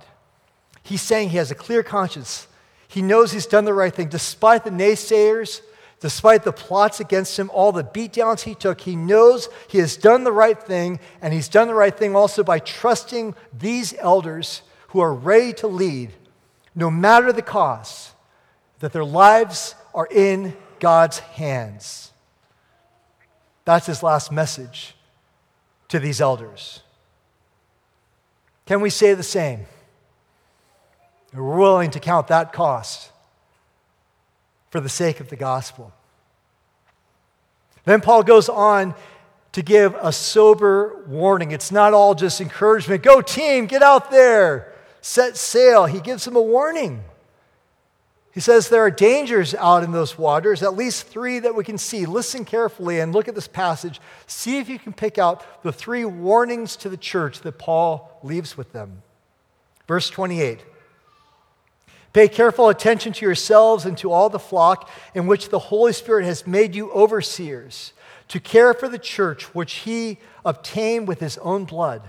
He's 0.82 1.02
saying 1.02 1.30
he 1.30 1.36
has 1.36 1.50
a 1.50 1.54
clear 1.54 1.82
conscience. 1.82 2.46
He 2.88 3.02
knows 3.02 3.32
he's 3.32 3.46
done 3.46 3.64
the 3.64 3.74
right 3.74 3.94
thing, 3.94 4.08
despite 4.08 4.64
the 4.64 4.70
naysayers 4.70 5.60
Despite 6.00 6.44
the 6.44 6.52
plots 6.52 6.98
against 6.98 7.38
him, 7.38 7.50
all 7.52 7.72
the 7.72 7.84
beatdowns 7.84 8.42
he 8.42 8.54
took, 8.54 8.80
he 8.80 8.96
knows 8.96 9.50
he 9.68 9.78
has 9.78 9.98
done 9.98 10.24
the 10.24 10.32
right 10.32 10.60
thing, 10.60 10.98
and 11.20 11.34
he's 11.34 11.48
done 11.48 11.68
the 11.68 11.74
right 11.74 11.96
thing 11.96 12.16
also 12.16 12.42
by 12.42 12.58
trusting 12.58 13.34
these 13.56 13.94
elders 13.98 14.62
who 14.88 15.00
are 15.00 15.12
ready 15.12 15.52
to 15.52 15.66
lead, 15.66 16.10
no 16.74 16.90
matter 16.90 17.32
the 17.32 17.42
cost. 17.42 18.14
that 18.78 18.94
their 18.94 19.04
lives 19.04 19.74
are 19.94 20.08
in 20.10 20.56
God's 20.78 21.18
hands. 21.18 22.09
That's 23.64 23.86
his 23.86 24.02
last 24.02 24.32
message 24.32 24.94
to 25.88 25.98
these 25.98 26.20
elders. 26.20 26.82
Can 28.66 28.80
we 28.80 28.90
say 28.90 29.14
the 29.14 29.22
same? 29.22 29.66
We're 31.32 31.56
willing 31.56 31.90
to 31.92 32.00
count 32.00 32.28
that 32.28 32.52
cost 32.52 33.10
for 34.70 34.80
the 34.80 34.88
sake 34.88 35.20
of 35.20 35.28
the 35.28 35.36
gospel. 35.36 35.92
Then 37.84 38.00
Paul 38.00 38.22
goes 38.22 38.48
on 38.48 38.94
to 39.52 39.62
give 39.62 39.96
a 40.00 40.12
sober 40.12 41.02
warning. 41.06 41.50
It's 41.50 41.72
not 41.72 41.92
all 41.92 42.14
just 42.14 42.40
encouragement. 42.40 43.02
Go, 43.02 43.20
team, 43.20 43.66
get 43.66 43.82
out 43.82 44.10
there, 44.10 44.72
set 45.00 45.36
sail. 45.36 45.86
He 45.86 46.00
gives 46.00 46.24
them 46.24 46.36
a 46.36 46.42
warning. 46.42 47.02
He 48.32 48.40
says 48.40 48.68
there 48.68 48.84
are 48.84 48.90
dangers 48.90 49.54
out 49.56 49.82
in 49.82 49.90
those 49.90 50.16
waters, 50.16 50.62
at 50.62 50.76
least 50.76 51.08
three 51.08 51.40
that 51.40 51.54
we 51.54 51.64
can 51.64 51.78
see. 51.78 52.06
Listen 52.06 52.44
carefully 52.44 53.00
and 53.00 53.12
look 53.12 53.26
at 53.26 53.34
this 53.34 53.48
passage. 53.48 54.00
See 54.26 54.58
if 54.58 54.68
you 54.68 54.78
can 54.78 54.92
pick 54.92 55.18
out 55.18 55.62
the 55.64 55.72
three 55.72 56.04
warnings 56.04 56.76
to 56.76 56.88
the 56.88 56.96
church 56.96 57.40
that 57.40 57.58
Paul 57.58 58.20
leaves 58.22 58.56
with 58.56 58.72
them. 58.72 59.02
Verse 59.88 60.08
28 60.08 60.64
Pay 62.12 62.28
careful 62.28 62.68
attention 62.68 63.12
to 63.12 63.26
yourselves 63.26 63.84
and 63.84 63.96
to 63.98 64.12
all 64.12 64.28
the 64.28 64.38
flock 64.38 64.88
in 65.14 65.26
which 65.26 65.48
the 65.48 65.58
Holy 65.58 65.92
Spirit 65.92 66.24
has 66.24 66.46
made 66.46 66.74
you 66.74 66.90
overseers, 66.92 67.92
to 68.28 68.40
care 68.40 68.74
for 68.74 68.88
the 68.88 68.98
church 68.98 69.54
which 69.54 69.74
he 69.74 70.18
obtained 70.44 71.06
with 71.06 71.20
his 71.20 71.38
own 71.38 71.64
blood. 71.64 72.08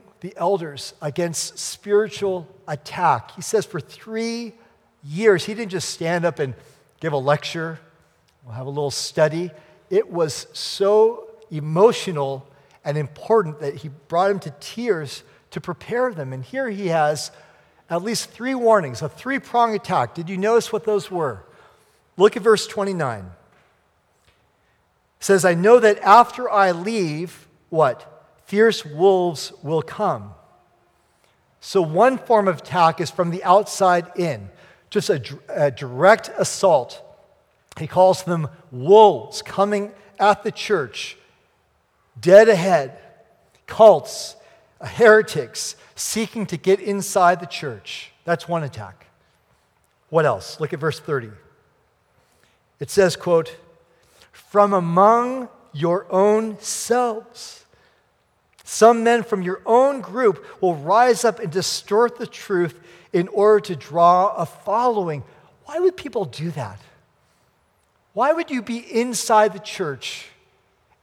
the 0.21 0.33
elders 0.37 0.93
against 1.01 1.57
spiritual 1.59 2.47
attack. 2.67 3.31
He 3.31 3.41
says 3.41 3.65
for 3.65 3.79
three 3.79 4.53
years, 5.03 5.45
he 5.45 5.53
didn't 5.53 5.71
just 5.71 5.89
stand 5.89 6.25
up 6.25 6.39
and 6.39 6.53
give 6.99 7.13
a 7.13 7.17
lecture, 7.17 7.79
we'll 8.45 8.53
have 8.53 8.67
a 8.67 8.69
little 8.69 8.91
study. 8.91 9.51
It 9.89 10.09
was 10.09 10.47
so 10.53 11.27
emotional 11.49 12.47
and 12.85 12.97
important 12.97 13.59
that 13.59 13.75
he 13.75 13.89
brought 14.07 14.31
him 14.31 14.39
to 14.39 14.51
tears 14.59 15.23
to 15.51 15.59
prepare 15.59 16.13
them. 16.13 16.33
And 16.33 16.43
here 16.43 16.69
he 16.69 16.87
has 16.87 17.31
at 17.89 18.03
least 18.03 18.29
three 18.29 18.55
warnings, 18.55 19.01
a 19.01 19.09
three 19.09 19.39
prong 19.39 19.75
attack. 19.75 20.15
Did 20.15 20.29
you 20.29 20.37
notice 20.37 20.71
what 20.71 20.85
those 20.85 21.11
were? 21.11 21.43
Look 22.15 22.37
at 22.37 22.43
verse 22.43 22.67
29. 22.67 23.19
It 23.19 23.31
says, 25.19 25.45
I 25.45 25.55
know 25.55 25.79
that 25.79 25.99
after 25.99 26.49
I 26.49 26.71
leave, 26.71 27.47
what? 27.69 28.10
Fierce 28.51 28.85
wolves 28.85 29.53
will 29.63 29.81
come. 29.81 30.33
So, 31.61 31.81
one 31.81 32.17
form 32.17 32.49
of 32.49 32.57
attack 32.57 32.99
is 32.99 33.09
from 33.09 33.29
the 33.29 33.41
outside 33.45 34.11
in, 34.17 34.49
just 34.89 35.09
a, 35.09 35.23
a 35.47 35.71
direct 35.71 36.29
assault. 36.37 37.01
He 37.79 37.87
calls 37.87 38.25
them 38.25 38.49
wolves 38.69 39.41
coming 39.41 39.93
at 40.19 40.43
the 40.43 40.51
church, 40.51 41.17
dead 42.19 42.49
ahead, 42.49 42.99
cults, 43.67 44.35
uh, 44.81 44.85
heretics, 44.85 45.77
seeking 45.95 46.45
to 46.47 46.57
get 46.57 46.81
inside 46.81 47.39
the 47.39 47.45
church. 47.45 48.11
That's 48.25 48.49
one 48.49 48.63
attack. 48.63 49.05
What 50.09 50.25
else? 50.25 50.59
Look 50.59 50.73
at 50.73 50.79
verse 50.81 50.99
30. 50.99 51.29
It 52.81 52.89
says, 52.89 53.15
quote, 53.15 53.55
from 54.33 54.73
among 54.73 55.47
your 55.71 56.05
own 56.11 56.59
selves. 56.59 57.60
Some 58.71 59.03
men 59.03 59.23
from 59.23 59.41
your 59.41 59.61
own 59.65 59.99
group 59.99 60.45
will 60.61 60.75
rise 60.75 61.25
up 61.25 61.39
and 61.39 61.51
distort 61.51 62.17
the 62.17 62.25
truth 62.25 62.79
in 63.11 63.27
order 63.27 63.59
to 63.65 63.75
draw 63.75 64.33
a 64.33 64.45
following. 64.45 65.25
Why 65.65 65.79
would 65.79 65.97
people 65.97 66.23
do 66.23 66.51
that? 66.51 66.79
Why 68.13 68.31
would 68.31 68.49
you 68.49 68.61
be 68.61 68.77
inside 68.77 69.51
the 69.51 69.59
church 69.59 70.27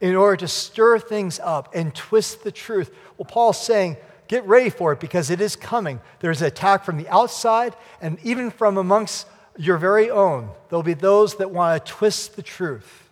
in 0.01 0.15
order 0.15 0.37
to 0.37 0.47
stir 0.47 0.97
things 0.97 1.39
up 1.39 1.75
and 1.75 1.93
twist 1.93 2.43
the 2.43 2.51
truth? 2.51 2.91
Well, 3.19 3.27
Paul's 3.27 3.63
saying 3.63 3.97
Get 4.27 4.47
ready 4.47 4.71
for 4.71 4.93
it 4.93 4.99
because 4.99 5.29
it 5.29 5.39
is 5.39 5.55
coming. 5.55 6.01
There's 6.21 6.41
an 6.41 6.47
attack 6.47 6.85
from 6.85 6.97
the 6.97 7.07
outside 7.09 7.75
and 7.99 8.19
even 8.23 8.49
from 8.51 8.77
amongst 8.77 9.27
your 9.57 9.77
very 9.77 10.09
own. 10.09 10.49
There'll 10.69 10.83
be 10.83 10.93
those 10.95 11.35
that 11.37 11.49
want 11.51 11.85
to 11.85 11.91
twist 11.91 12.35
the 12.35 12.43
truth. 12.43 13.09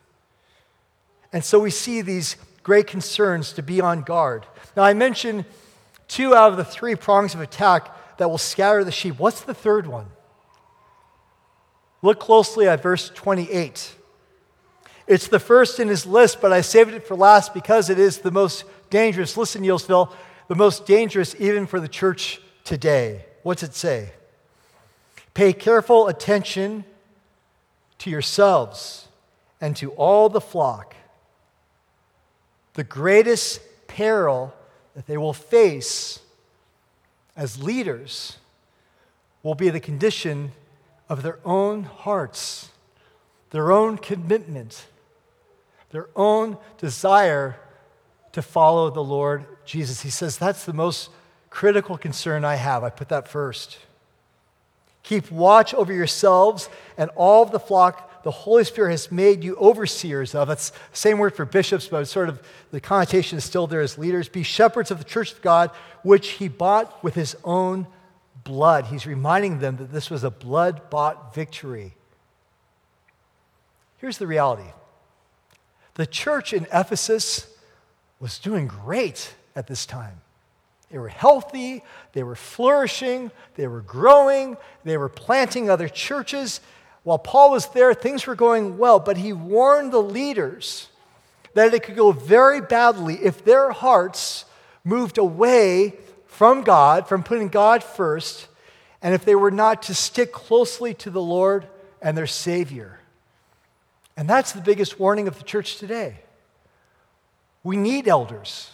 And 1.33 1.43
so 1.43 1.59
we 1.59 1.71
see 1.71 2.01
these 2.01 2.37
great 2.67 2.85
concerns 2.85 3.53
to 3.53 3.63
be 3.63 3.79
on 3.79 4.01
guard. 4.01 4.45
Now, 4.75 4.83
I 4.83 4.93
mentioned 4.93 5.45
two 6.09 6.35
out 6.35 6.51
of 6.51 6.57
the 6.57 6.65
three 6.65 6.95
prongs 6.95 7.33
of 7.33 7.39
attack 7.39 8.17
that 8.17 8.29
will 8.29 8.37
scatter 8.37 8.83
the 8.83 8.91
sheep. 8.91 9.17
What's 9.17 9.39
the 9.39 9.53
third 9.53 9.87
one? 9.87 10.07
Look 12.01 12.19
closely 12.19 12.67
at 12.67 12.83
verse 12.83 13.09
28. 13.15 13.95
It's 15.07 15.29
the 15.29 15.39
first 15.39 15.79
in 15.79 15.87
his 15.87 16.05
list, 16.05 16.41
but 16.41 16.51
I 16.51 16.59
saved 16.59 16.93
it 16.93 17.07
for 17.07 17.15
last 17.15 17.53
because 17.53 17.89
it 17.89 17.99
is 17.99 18.17
the 18.17 18.31
most 18.31 18.65
dangerous. 18.89 19.37
Listen, 19.37 19.63
Neelsville, 19.63 20.11
the 20.49 20.55
most 20.55 20.85
dangerous 20.85 21.37
even 21.39 21.67
for 21.67 21.79
the 21.79 21.87
church 21.87 22.41
today. 22.65 23.23
What's 23.43 23.63
it 23.63 23.75
say? 23.75 24.11
Pay 25.33 25.53
careful 25.53 26.09
attention 26.09 26.83
to 27.99 28.09
yourselves 28.09 29.07
and 29.61 29.73
to 29.77 29.91
all 29.91 30.27
the 30.27 30.41
flock. 30.41 30.96
The 32.77 32.83
greatest 32.83 33.59
peril 33.87 34.53
that 34.93 35.07
they 35.07 35.17
will 35.17 35.33
face 35.33 36.19
as 37.35 37.59
leaders 37.59 38.37
will 39.41 39.55
be 39.55 39.71
the 39.71 39.79
condition 39.79 40.51
of 41.09 41.23
their 41.23 41.39
own 41.43 41.85
hearts, 41.85 42.69
their 43.49 43.71
own 43.71 43.97
commitment, 43.97 44.85
their 45.89 46.07
own 46.15 46.59
desire 46.77 47.55
to 48.33 48.43
follow 48.43 48.91
the 48.91 49.03
Lord 49.03 49.47
Jesus. 49.65 50.01
He 50.01 50.11
says, 50.11 50.37
That's 50.37 50.63
the 50.63 50.71
most 50.71 51.09
critical 51.49 51.97
concern 51.97 52.45
I 52.45 52.57
have. 52.57 52.83
I 52.83 52.91
put 52.91 53.09
that 53.09 53.27
first. 53.27 53.79
Keep 55.01 55.31
watch 55.31 55.73
over 55.73 55.91
yourselves 55.91 56.69
and 56.95 57.09
all 57.15 57.41
of 57.41 57.49
the 57.49 57.59
flock 57.59 58.16
the 58.27 58.31
Holy 58.31 58.65
Spirit 58.65 58.91
has 58.91 59.09
made 59.09 59.41
you 59.41 59.55
overseers 59.55 60.35
of. 60.35 60.49
That's 60.49 60.71
the 60.71 60.77
same 60.91 61.17
word 61.17 61.33
for 61.33 61.45
bishops, 61.45 61.87
but 61.87 62.03
sort 62.09 62.27
of 62.27 62.45
the 62.71 62.81
connotation 62.81 63.37
is 63.37 63.45
still 63.45 63.67
there 63.67 63.79
as 63.79 63.97
leaders. 63.97 64.27
Be 64.27 64.43
shepherds 64.43 64.91
of 64.91 64.97
the 64.97 65.05
church 65.05 65.31
of 65.31 65.41
God, 65.41 65.71
which 66.03 66.31
he 66.31 66.49
bought 66.49 67.01
with 67.01 67.15
his 67.15 67.37
own 67.45 67.87
blood. 68.43 68.87
He's 68.87 69.07
reminding 69.07 69.59
them 69.59 69.77
that 69.77 69.93
this 69.93 70.09
was 70.09 70.25
a 70.25 70.29
blood 70.29 70.89
bought 70.89 71.33
victory. 71.33 71.93
Here's 73.99 74.17
the 74.17 74.27
reality 74.27 74.71
the 75.93 76.05
church 76.05 76.51
in 76.51 76.67
Ephesus 76.73 77.47
was 78.19 78.39
doing 78.39 78.67
great 78.67 79.35
at 79.55 79.67
this 79.67 79.85
time. 79.85 80.19
They 80.91 80.97
were 80.97 81.07
healthy, 81.07 81.81
they 82.11 82.23
were 82.23 82.35
flourishing, 82.35 83.31
they 83.55 83.67
were 83.67 83.79
growing, 83.79 84.57
they 84.83 84.97
were 84.97 85.07
planting 85.07 85.69
other 85.69 85.87
churches. 85.87 86.59
While 87.07 87.19
Paul 87.19 87.51
was 87.51 87.67
there, 87.67 87.93
things 87.93 88.27
were 88.27 88.35
going 88.35 88.77
well, 88.77 88.99
but 88.99 89.15
he 89.15 89.31
warned 89.31 89.93
the 89.93 90.01
leaders 90.01 90.89
that 91.53 91.73
it 91.73 91.83
could 91.83 91.95
go 91.95 92.11
very 92.11 92.59
badly 92.59 93.13
if 93.23 93.45
their 93.45 93.71
hearts 93.71 94.43
moved 94.83 95.17
away 95.17 95.93
from 96.25 96.63
God, 96.63 97.07
from 97.07 97.23
putting 97.23 97.47
God 97.47 97.81
first, 97.81 98.49
and 99.01 99.15
if 99.15 99.23
they 99.23 99.35
were 99.35 99.51
not 99.51 99.83
to 99.83 99.95
stick 99.95 100.33
closely 100.33 100.93
to 100.95 101.09
the 101.09 101.21
Lord 101.21 101.65
and 102.01 102.17
their 102.17 102.27
Savior. 102.27 102.99
And 104.17 104.29
that's 104.29 104.51
the 104.51 104.59
biggest 104.59 104.99
warning 104.99 105.29
of 105.29 105.37
the 105.37 105.45
church 105.45 105.77
today. 105.77 106.19
We 107.63 107.77
need 107.77 108.09
elders. 108.09 108.71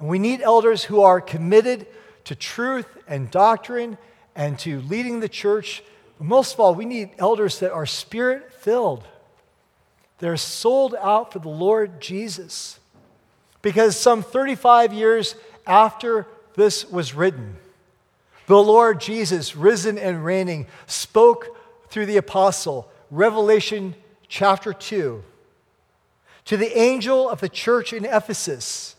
And 0.00 0.08
we 0.08 0.18
need 0.18 0.40
elders 0.40 0.82
who 0.82 1.02
are 1.02 1.20
committed 1.20 1.86
to 2.24 2.34
truth 2.34 2.88
and 3.06 3.30
doctrine 3.30 3.98
and 4.34 4.58
to 4.58 4.80
leading 4.80 5.20
the 5.20 5.28
church. 5.28 5.84
Most 6.22 6.54
of 6.54 6.60
all, 6.60 6.74
we 6.74 6.84
need 6.84 7.10
elders 7.18 7.58
that 7.58 7.72
are 7.72 7.86
spirit 7.86 8.52
filled. 8.52 9.04
They're 10.18 10.36
sold 10.36 10.94
out 10.94 11.32
for 11.32 11.40
the 11.40 11.48
Lord 11.48 12.00
Jesus. 12.00 12.78
Because 13.60 13.96
some 13.96 14.22
35 14.22 14.92
years 14.92 15.34
after 15.66 16.26
this 16.54 16.88
was 16.88 17.14
written, 17.14 17.56
the 18.46 18.62
Lord 18.62 19.00
Jesus, 19.00 19.56
risen 19.56 19.98
and 19.98 20.24
reigning, 20.24 20.66
spoke 20.86 21.56
through 21.88 22.06
the 22.06 22.16
apostle, 22.16 22.90
Revelation 23.10 23.94
chapter 24.28 24.72
2, 24.72 25.22
To 26.46 26.56
the 26.56 26.78
angel 26.78 27.28
of 27.28 27.40
the 27.40 27.48
church 27.48 27.92
in 27.92 28.04
Ephesus, 28.04 28.96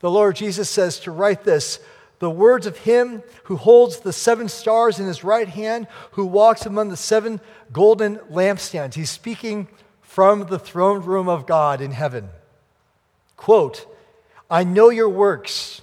the 0.00 0.10
Lord 0.10 0.36
Jesus 0.36 0.68
says 0.68 1.00
to 1.00 1.10
write 1.10 1.44
this 1.44 1.80
the 2.18 2.30
words 2.30 2.66
of 2.66 2.78
him 2.78 3.22
who 3.44 3.56
holds 3.56 4.00
the 4.00 4.12
seven 4.12 4.48
stars 4.48 4.98
in 4.98 5.06
his 5.06 5.22
right 5.22 5.48
hand, 5.48 5.86
who 6.12 6.26
walks 6.26 6.66
among 6.66 6.88
the 6.88 6.96
seven 6.96 7.40
golden 7.72 8.16
lampstands. 8.30 8.94
He's 8.94 9.10
speaking 9.10 9.68
from 10.02 10.46
the 10.46 10.58
throne 10.58 11.02
room 11.04 11.28
of 11.28 11.46
God 11.46 11.80
in 11.80 11.92
heaven. 11.92 12.28
Quote, 13.36 13.86
I 14.50 14.64
know 14.64 14.88
your 14.88 15.08
works, 15.08 15.80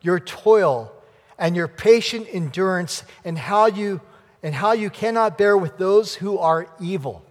your 0.00 0.20
toil, 0.20 0.92
and 1.38 1.56
your 1.56 1.66
patient 1.66 2.28
endurance, 2.30 3.02
and 3.24 3.36
how 3.36 3.66
you 3.66 4.00
and 4.42 4.54
how 4.54 4.72
you 4.72 4.90
cannot 4.90 5.38
bear 5.38 5.56
with 5.56 5.78
those 5.78 6.16
who 6.16 6.36
are 6.36 6.68
evil. 6.78 7.24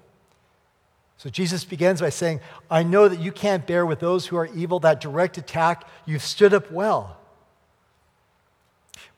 So 1.18 1.30
Jesus 1.30 1.64
begins 1.64 2.02
by 2.02 2.10
saying, 2.10 2.42
I 2.72 2.82
know 2.82 3.08
that 3.08 3.20
you 3.20 3.32
can't 3.32 3.68
bear 3.68 3.86
with 3.86 4.00
those 4.00 4.26
who 4.26 4.36
are 4.36 4.48
evil, 4.48 4.80
that 4.80 5.00
direct 5.00 5.38
attack. 5.38 5.88
You've 6.06 6.24
stood 6.24 6.56
up 6.56 6.72
well 6.72 7.20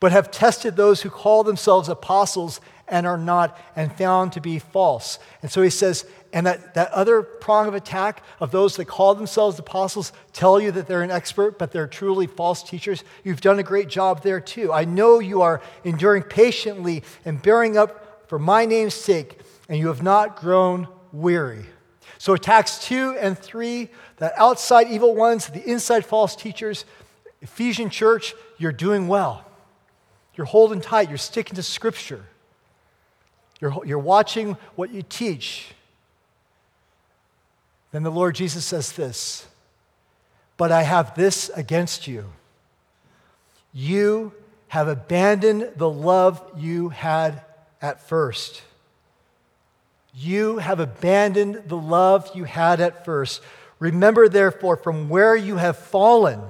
but 0.00 0.12
have 0.12 0.30
tested 0.30 0.76
those 0.76 1.02
who 1.02 1.10
call 1.10 1.44
themselves 1.44 1.88
apostles 1.88 2.60
and 2.88 3.06
are 3.06 3.18
not, 3.18 3.58
and 3.74 3.92
found 3.92 4.32
to 4.32 4.40
be 4.40 4.58
false. 4.58 5.18
And 5.42 5.50
so 5.50 5.60
he 5.62 5.70
says, 5.70 6.06
and 6.32 6.46
that, 6.46 6.74
that 6.74 6.92
other 6.92 7.22
prong 7.22 7.66
of 7.66 7.74
attack 7.74 8.22
of 8.38 8.52
those 8.52 8.76
that 8.76 8.84
call 8.84 9.14
themselves 9.14 9.58
apostles 9.58 10.12
tell 10.32 10.60
you 10.60 10.70
that 10.72 10.86
they're 10.86 11.02
an 11.02 11.10
expert, 11.10 11.58
but 11.58 11.72
they're 11.72 11.88
truly 11.88 12.26
false 12.26 12.62
teachers. 12.62 13.02
You've 13.24 13.40
done 13.40 13.58
a 13.58 13.64
great 13.64 13.88
job 13.88 14.22
there 14.22 14.40
too. 14.40 14.72
I 14.72 14.84
know 14.84 15.18
you 15.18 15.42
are 15.42 15.62
enduring 15.82 16.24
patiently 16.24 17.02
and 17.24 17.42
bearing 17.42 17.76
up 17.76 18.28
for 18.28 18.38
my 18.38 18.66
name's 18.66 18.94
sake, 18.94 19.40
and 19.68 19.78
you 19.78 19.88
have 19.88 20.02
not 20.02 20.36
grown 20.36 20.86
weary. 21.12 21.66
So 22.18 22.34
attacks 22.34 22.78
two 22.78 23.16
and 23.18 23.38
three, 23.38 23.90
the 24.18 24.38
outside 24.40 24.88
evil 24.88 25.14
ones, 25.14 25.48
the 25.48 25.68
inside 25.68 26.04
false 26.04 26.36
teachers, 26.36 26.84
Ephesian 27.42 27.90
church, 27.90 28.34
you're 28.58 28.72
doing 28.72 29.08
well. 29.08 29.44
You're 30.36 30.46
holding 30.46 30.80
tight. 30.80 31.08
You're 31.08 31.18
sticking 31.18 31.56
to 31.56 31.62
Scripture. 31.62 32.24
You're, 33.60 33.84
you're 33.86 33.98
watching 33.98 34.56
what 34.74 34.92
you 34.92 35.02
teach. 35.02 35.68
Then 37.92 38.02
the 38.02 38.10
Lord 38.10 38.34
Jesus 38.34 38.64
says 38.64 38.92
this 38.92 39.46
But 40.56 40.72
I 40.72 40.82
have 40.82 41.14
this 41.14 41.50
against 41.56 42.06
you. 42.06 42.26
You 43.72 44.32
have 44.68 44.88
abandoned 44.88 45.72
the 45.76 45.88
love 45.88 46.42
you 46.58 46.90
had 46.90 47.42
at 47.80 48.06
first. 48.08 48.62
You 50.14 50.58
have 50.58 50.80
abandoned 50.80 51.62
the 51.66 51.76
love 51.76 52.30
you 52.34 52.44
had 52.44 52.80
at 52.80 53.04
first. 53.04 53.42
Remember, 53.78 54.28
therefore, 54.28 54.76
from 54.76 55.10
where 55.10 55.36
you 55.36 55.56
have 55.56 55.76
fallen, 55.76 56.40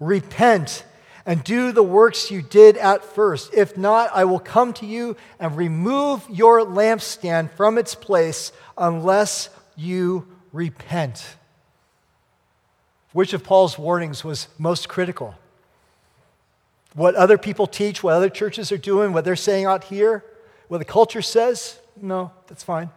repent 0.00 0.84
and 1.26 1.42
do 1.42 1.72
the 1.72 1.82
works 1.82 2.30
you 2.30 2.40
did 2.40 2.76
at 2.76 3.04
first. 3.04 3.52
If 3.52 3.76
not, 3.76 4.10
I 4.14 4.24
will 4.24 4.38
come 4.38 4.72
to 4.74 4.86
you 4.86 5.16
and 5.40 5.56
remove 5.56 6.24
your 6.30 6.60
lampstand 6.60 7.50
from 7.50 7.76
its 7.76 7.96
place 7.96 8.52
unless 8.78 9.50
you 9.74 10.28
repent. 10.52 11.36
Which 13.12 13.32
of 13.32 13.42
Paul's 13.42 13.76
warnings 13.76 14.22
was 14.22 14.46
most 14.56 14.88
critical? 14.88 15.34
What 16.94 17.16
other 17.16 17.36
people 17.36 17.66
teach, 17.66 18.02
what 18.02 18.14
other 18.14 18.30
churches 18.30 18.70
are 18.70 18.78
doing, 18.78 19.12
what 19.12 19.24
they're 19.24 19.36
saying 19.36 19.66
out 19.66 19.84
here, 19.84 20.24
what 20.68 20.78
the 20.78 20.84
culture 20.84 21.22
says? 21.22 21.78
No, 22.00 22.30
that's 22.46 22.62
fine. 22.62 22.90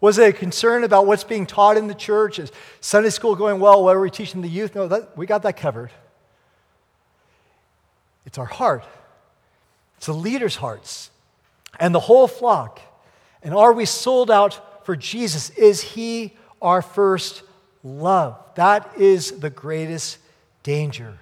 Was 0.00 0.18
it 0.18 0.28
a 0.28 0.32
concern 0.32 0.84
about 0.84 1.06
what's 1.06 1.24
being 1.24 1.46
taught 1.46 1.76
in 1.76 1.88
the 1.88 1.94
church? 1.94 2.38
Is 2.38 2.52
Sunday 2.80 3.10
school 3.10 3.34
going 3.34 3.58
well? 3.58 3.82
What 3.82 3.96
are 3.96 4.00
we 4.00 4.10
teaching 4.10 4.40
the 4.40 4.48
youth? 4.48 4.76
No, 4.76 4.86
that, 4.86 5.16
we 5.18 5.26
got 5.26 5.42
that 5.42 5.56
covered. 5.56 5.90
It's 8.28 8.36
our 8.36 8.44
heart, 8.44 8.84
it's 9.96 10.04
the 10.04 10.12
leaders' 10.12 10.56
hearts 10.56 11.10
and 11.80 11.94
the 11.94 12.00
whole 12.00 12.28
flock. 12.28 12.78
And 13.42 13.54
are 13.54 13.72
we 13.72 13.86
sold 13.86 14.30
out 14.30 14.84
for 14.84 14.96
Jesus? 14.96 15.48
Is 15.50 15.80
He 15.80 16.36
our 16.60 16.82
first 16.82 17.42
love? 17.82 18.38
That 18.56 18.98
is 18.98 19.40
the 19.40 19.48
greatest 19.48 20.18
danger. 20.62 21.16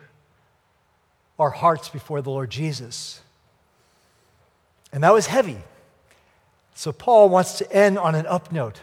Our 1.39 1.51
hearts 1.51 1.89
before 1.89 2.23
the 2.23 2.31
Lord 2.31 2.51
Jesus. 2.51 3.21
And 4.93 5.05
that 5.05 5.13
was 5.13 5.29
heavy. 5.29 5.59
So 6.75 6.91
Paul 6.91 7.29
wants 7.29 7.59
to 7.59 7.73
end 7.73 8.01
on 8.01 8.17
an 8.17 8.27
up 8.27 8.51
note. 8.51 8.81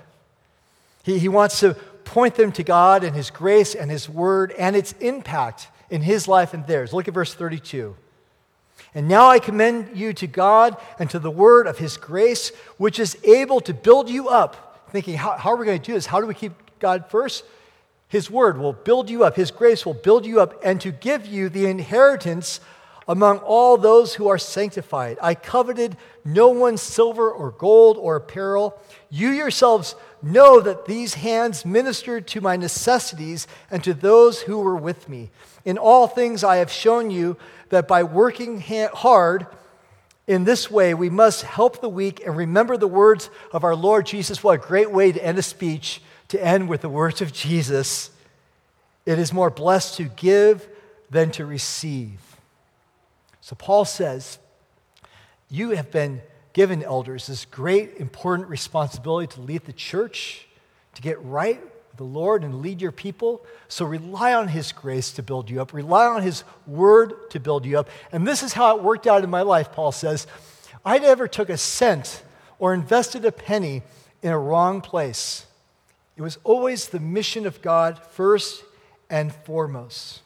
He, 1.04 1.20
he 1.20 1.28
wants 1.28 1.60
to 1.60 1.74
point 2.06 2.36
them 2.36 2.54
to 2.54 2.64
God 2.64 3.04
and 3.04 3.14
His 3.14 3.30
grace 3.30 3.76
and 3.76 3.92
His 3.92 4.08
word 4.08 4.54
and 4.58 4.78
its 4.78 4.94
impact 5.02 5.68
in 5.90 6.04
His 6.04 6.26
life 6.26 6.54
and 6.54 6.66
theirs. 6.66 6.94
Look 6.94 7.10
at 7.10 7.14
verse 7.14 7.34
32. 7.34 7.98
And 8.96 9.08
now 9.08 9.30
I 9.30 9.40
commend 9.40 9.98
you 9.98 10.14
to 10.14 10.28
God 10.28 10.78
and 11.00 11.10
to 11.10 11.20
the 11.20 11.32
word 11.32 11.68
of 11.68 11.80
his 11.80 11.98
grace, 11.98 12.50
which 12.78 13.00
is 13.00 13.18
able 13.24 13.60
to 13.62 13.74
build 13.74 14.10
you 14.10 14.30
up. 14.30 14.88
Thinking, 14.92 15.16
how, 15.16 15.38
how 15.38 15.52
are 15.52 15.56
we 15.56 15.66
going 15.66 15.80
to 15.80 15.86
do 15.86 15.94
this? 15.94 16.06
How 16.06 16.22
do 16.22 16.28
we 16.28 16.36
keep 16.36 16.54
God 16.80 17.10
first? 17.10 17.44
His 18.08 18.30
word 18.30 18.60
will 18.60 18.74
build 18.74 19.10
you 19.10 19.24
up, 19.24 19.36
his 19.36 19.50
grace 19.50 19.88
will 19.88 19.96
build 19.96 20.26
you 20.26 20.40
up, 20.40 20.62
and 20.64 20.80
to 20.82 20.92
give 20.92 21.26
you 21.26 21.50
the 21.50 21.66
inheritance 21.66 22.60
among 23.08 23.40
all 23.40 23.76
those 23.76 24.14
who 24.14 24.28
are 24.28 24.38
sanctified. 24.38 25.18
I 25.22 25.36
coveted 25.36 25.98
no 26.24 26.50
one's 26.50 26.82
silver 26.82 27.32
or 27.32 27.52
gold 27.52 27.98
or 27.98 28.16
apparel. 28.16 28.80
You 29.10 29.30
yourselves 29.30 29.96
know 30.22 30.62
that 30.62 30.86
these 30.86 31.16
hands 31.16 31.66
ministered 31.66 32.28
to 32.28 32.42
my 32.42 32.56
necessities 32.56 33.48
and 33.70 33.84
to 33.84 33.94
those 33.94 34.42
who 34.42 34.60
were 34.60 34.78
with 34.78 35.10
me. 35.10 35.32
In 35.66 35.78
all 35.78 36.08
things 36.08 36.44
I 36.44 36.58
have 36.58 36.72
shown 36.72 37.12
you 37.12 37.36
that 37.74 37.88
by 37.88 38.04
working 38.04 38.62
hard 38.62 39.48
in 40.28 40.44
this 40.44 40.70
way, 40.70 40.94
we 40.94 41.10
must 41.10 41.42
help 41.42 41.82
the 41.82 41.90
weak 41.90 42.22
and 42.24 42.38
remember 42.38 42.78
the 42.78 42.88
words 42.88 43.32
of 43.52 43.64
our 43.64 43.76
Lord 43.76 44.06
Jesus. 44.06 44.44
What 44.44 44.54
a 44.54 44.68
great 44.68 44.92
way 44.92 45.12
to 45.12 45.26
end 45.26 45.40
a 45.40 45.42
speech, 45.42 46.00
to 46.28 46.44
end 46.44 46.70
with 46.70 46.82
the 46.82 46.90
words 46.90 47.20
of 47.20 47.34
Jesus. 47.34 48.12
It 49.08 49.18
is 49.18 49.34
more 49.34 49.50
blessed 49.50 49.98
to 49.98 50.04
give 50.04 50.68
than 51.10 51.32
to 51.32 51.48
receive. 51.48 52.20
So 53.42 53.56
Paul 53.56 53.86
says, 53.86 54.38
You 55.50 55.72
have 55.72 55.90
been 55.90 56.22
given, 56.54 56.84
elders, 56.84 57.26
this 57.26 57.44
great, 57.44 57.98
important 57.98 58.50
responsibility 58.50 59.34
to 59.34 59.42
lead 59.42 59.66
the 59.66 59.74
church, 59.74 60.48
to 60.94 61.02
get 61.02 61.20
right 61.24 61.60
the 61.98 62.04
Lord 62.04 62.44
and 62.44 62.62
lead 62.62 62.82
your 62.82 62.92
people. 62.92 63.46
So 63.68 63.86
rely 63.86 64.34
on 64.34 64.48
His 64.48 64.72
grace 64.72 65.12
to 65.12 65.24
build 65.24 65.50
you 65.50 65.62
up, 65.62 65.74
rely 65.74 66.06
on 66.06 66.22
His 66.22 66.44
word 66.66 67.30
to 67.32 67.40
build 67.40 67.66
you 67.66 67.80
up. 67.80 67.90
And 68.12 68.28
this 68.28 68.44
is 68.44 68.54
how 68.54 68.78
it 68.78 68.84
worked 68.84 69.08
out 69.08 69.24
in 69.24 69.30
my 69.30 69.42
life, 69.42 69.72
Paul 69.72 69.92
says. 69.92 70.28
I 70.86 71.00
never 71.00 71.28
took 71.28 71.50
a 71.50 71.58
cent 71.58 72.24
or 72.60 72.74
invested 72.74 73.26
a 73.26 73.32
penny 73.32 73.84
in 74.22 74.32
a 74.32 74.40
wrong 74.40 74.82
place. 74.82 75.46
It 76.16 76.22
was 76.22 76.38
always 76.44 76.90
the 76.90 77.00
mission 77.00 77.46
of 77.46 77.62
God 77.62 78.00
first 78.00 78.64
and 79.10 79.34
foremost. 79.34 80.22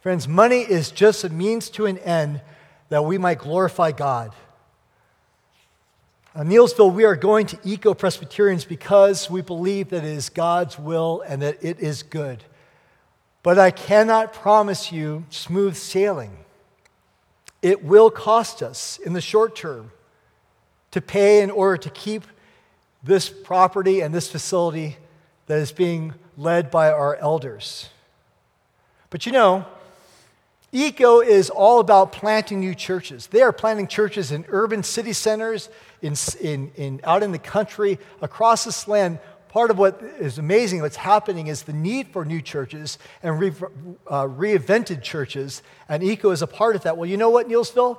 Friends, 0.00 0.26
money 0.26 0.60
is 0.60 0.90
just 0.90 1.24
a 1.24 1.28
means 1.28 1.68
to 1.70 1.86
an 1.86 1.98
end 1.98 2.40
that 2.88 3.04
we 3.04 3.18
might 3.18 3.38
glorify 3.38 3.92
God. 3.92 4.32
Uh, 6.36 6.42
in 6.42 6.48
Neelsville, 6.48 6.94
we 6.94 7.04
are 7.04 7.16
going 7.16 7.44
to 7.46 7.58
ECO 7.64 7.92
Presbyterians 7.92 8.64
because 8.64 9.28
we 9.28 9.40
believe 9.40 9.90
that 9.90 10.04
it 10.04 10.10
is 10.10 10.28
God's 10.28 10.78
will 10.78 11.24
and 11.26 11.42
that 11.42 11.58
it 11.60 11.80
is 11.80 12.04
good. 12.04 12.44
But 13.42 13.58
I 13.58 13.72
cannot 13.72 14.32
promise 14.32 14.92
you 14.92 15.24
smooth 15.30 15.74
sailing. 15.74 16.36
It 17.62 17.82
will 17.84 18.10
cost 18.10 18.62
us 18.62 18.98
in 18.98 19.12
the 19.12 19.20
short 19.20 19.56
term 19.56 19.90
to 20.92 21.00
pay 21.00 21.42
in 21.42 21.50
order 21.50 21.76
to 21.78 21.90
keep 21.90 22.24
this 23.02 23.28
property 23.28 24.00
and 24.00 24.14
this 24.14 24.30
facility 24.30 24.98
that 25.46 25.58
is 25.58 25.72
being 25.72 26.14
led 26.36 26.70
by 26.70 26.92
our 26.92 27.16
elders. 27.16 27.88
But 29.08 29.26
you 29.26 29.32
know, 29.32 29.66
ECO 30.72 31.20
is 31.20 31.50
all 31.50 31.80
about 31.80 32.12
planting 32.12 32.60
new 32.60 32.74
churches. 32.74 33.26
They 33.26 33.42
are 33.42 33.52
planting 33.52 33.88
churches 33.88 34.30
in 34.30 34.44
urban 34.48 34.84
city 34.84 35.12
centers, 35.12 35.68
in, 36.02 36.14
in, 36.40 36.72
in, 36.76 37.00
out 37.04 37.22
in 37.22 37.32
the 37.32 37.38
country, 37.38 37.98
across 38.20 38.64
this 38.64 38.88
land. 38.88 39.18
Part 39.48 39.72
of 39.72 39.78
what 39.78 40.00
is 40.20 40.38
amazing, 40.38 40.80
what's 40.80 40.96
happening, 40.96 41.48
is 41.48 41.62
the 41.62 41.72
need 41.72 42.08
for 42.08 42.24
new 42.24 42.40
churches 42.40 42.98
and 43.22 43.40
re, 43.40 43.48
uh, 44.06 44.24
reinvented 44.24 45.02
churches, 45.02 45.62
and 45.88 46.02
ECO 46.02 46.30
is 46.30 46.40
a 46.40 46.46
part 46.46 46.76
of 46.76 46.82
that. 46.82 46.96
Well, 46.96 47.10
you 47.10 47.16
know 47.16 47.30
what, 47.30 47.48
Neelsville? 47.48 47.98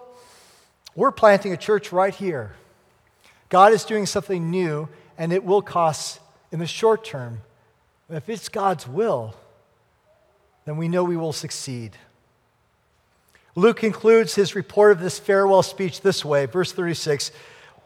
We're 0.96 1.12
planting 1.12 1.52
a 1.52 1.58
church 1.58 1.92
right 1.92 2.16
here. 2.16 2.54
God 3.50 3.74
is 3.74 3.84
doing 3.84 4.06
something 4.06 4.50
new, 4.50 4.88
and 5.18 5.34
it 5.34 5.44
will 5.44 5.62
cost 5.62 6.20
in 6.52 6.60
the 6.60 6.68
short 6.68 7.04
term. 7.04 7.42
If 8.10 8.30
it's 8.30 8.50
God's 8.50 8.88
will, 8.88 9.36
then 10.66 10.78
we 10.78 10.88
know 10.88 11.04
we 11.04 11.18
will 11.18 11.34
succeed. 11.34 11.98
Luke 13.56 13.78
concludes 13.78 14.36
his 14.36 14.56
report 14.56 14.94
of 14.94 15.00
this 15.00 15.20
farewell 15.20 15.64
speech 15.64 16.02
this 16.02 16.24
way, 16.24 16.46
verse 16.46 16.72
36. 16.72 17.32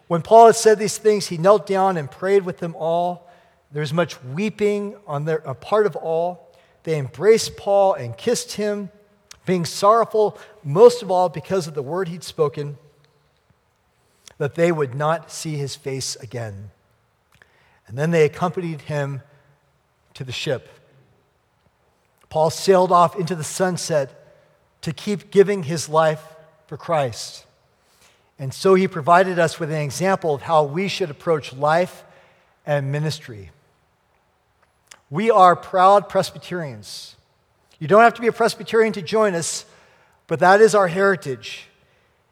When 0.07 0.21
Paul 0.21 0.47
had 0.47 0.55
said 0.55 0.77
these 0.77 0.97
things, 0.97 1.27
he 1.27 1.37
knelt 1.37 1.65
down 1.65 1.97
and 1.97 2.09
prayed 2.09 2.45
with 2.45 2.59
them 2.59 2.75
all. 2.77 3.29
There 3.71 3.81
was 3.81 3.93
much 3.93 4.23
weeping 4.23 4.95
on 5.07 5.25
their 5.25 5.39
part 5.39 5.85
of 5.85 5.95
all. 5.95 6.55
They 6.83 6.97
embraced 6.99 7.57
Paul 7.57 7.93
and 7.93 8.15
kissed 8.15 8.53
him, 8.53 8.91
being 9.45 9.65
sorrowful 9.65 10.37
most 10.63 11.01
of 11.01 11.09
all 11.09 11.29
because 11.29 11.67
of 11.67 11.73
the 11.73 11.81
word 11.81 12.07
he'd 12.07 12.23
spoken, 12.23 12.77
that 14.37 14.55
they 14.55 14.71
would 14.71 14.93
not 14.93 15.31
see 15.31 15.55
his 15.55 15.75
face 15.75 16.15
again. 16.17 16.71
And 17.87 17.97
then 17.97 18.11
they 18.11 18.25
accompanied 18.25 18.81
him 18.81 19.21
to 20.13 20.23
the 20.23 20.31
ship. 20.31 20.69
Paul 22.29 22.49
sailed 22.49 22.91
off 22.91 23.15
into 23.15 23.35
the 23.35 23.43
sunset 23.43 24.37
to 24.81 24.91
keep 24.93 25.31
giving 25.31 25.63
his 25.63 25.89
life 25.89 26.23
for 26.67 26.77
Christ. 26.77 27.44
And 28.37 28.53
so 28.53 28.75
he 28.75 28.87
provided 28.87 29.39
us 29.39 29.59
with 29.59 29.71
an 29.71 29.81
example 29.81 30.33
of 30.33 30.41
how 30.41 30.63
we 30.63 30.87
should 30.87 31.09
approach 31.09 31.53
life 31.53 32.03
and 32.65 32.91
ministry. 32.91 33.51
We 35.09 35.31
are 35.31 35.55
proud 35.55 36.09
Presbyterians. 36.09 37.15
You 37.79 37.87
don't 37.87 38.01
have 38.01 38.15
to 38.15 38.21
be 38.21 38.27
a 38.27 38.33
Presbyterian 38.33 38.93
to 38.93 39.01
join 39.01 39.35
us, 39.35 39.65
but 40.27 40.39
that 40.39 40.61
is 40.61 40.75
our 40.75 40.87
heritage. 40.87 41.67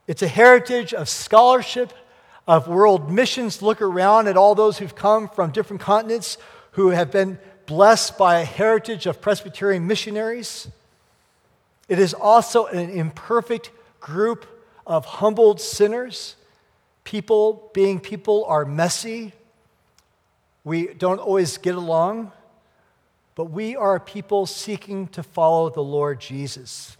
It's 0.08 0.22
a 0.22 0.28
heritage 0.28 0.94
of 0.94 1.08
scholarship, 1.08 1.94
of 2.48 2.68
world 2.68 3.12
missions. 3.12 3.62
Look 3.62 3.82
around 3.82 4.28
at 4.28 4.36
all 4.36 4.56
those 4.56 4.78
who've 4.78 4.96
come 4.96 5.30
from 5.30 5.52
different 5.52 5.82
continents 5.82 6.38
who 6.72 6.90
have 6.90 7.12
been 7.12 7.40
blessed 7.66 8.18
by 8.18 8.40
a 8.40 8.46
heritage 8.46 9.06
of 9.06 9.22
Presbyterian 9.22 9.88
missionaries. 9.88 10.68
It 11.88 12.00
is 12.00 12.14
also 12.14 12.66
an 12.66 12.90
imperfect 12.90 13.72
group 14.02 14.46
of 14.86 15.06
humbled 15.06 15.62
sinners. 15.62 16.36
People, 17.04 17.70
being 17.74 18.00
people, 18.00 18.46
are 18.46 18.66
messy. 18.66 19.34
We 20.64 20.88
don't 20.88 21.20
always 21.20 21.58
get 21.58 21.76
along, 21.76 22.32
but 23.36 23.46
we 23.46 23.76
are 23.76 24.00
people 24.00 24.46
seeking 24.46 25.08
to 25.10 25.24
follow 25.24 25.70
the 25.70 25.84
Lord 25.84 26.22
Jesus. 26.22 26.96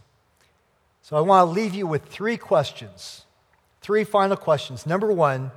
So 1.02 1.16
I 1.16 1.22
want 1.22 1.48
to 1.48 1.52
leave 1.52 1.74
you 1.74 1.88
with 1.88 2.06
three 2.06 2.38
questions, 2.38 3.26
three 3.82 4.04
final 4.04 4.38
questions. 4.38 4.86
Number 4.86 5.12
one, 5.12 5.52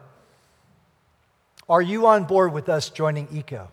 are 1.69 1.83
you 1.83 2.07
on 2.07 2.25
board 2.25 2.53
with 2.53 2.69
us 2.69 2.91
joining 2.91 3.29
ECO? 3.33 3.69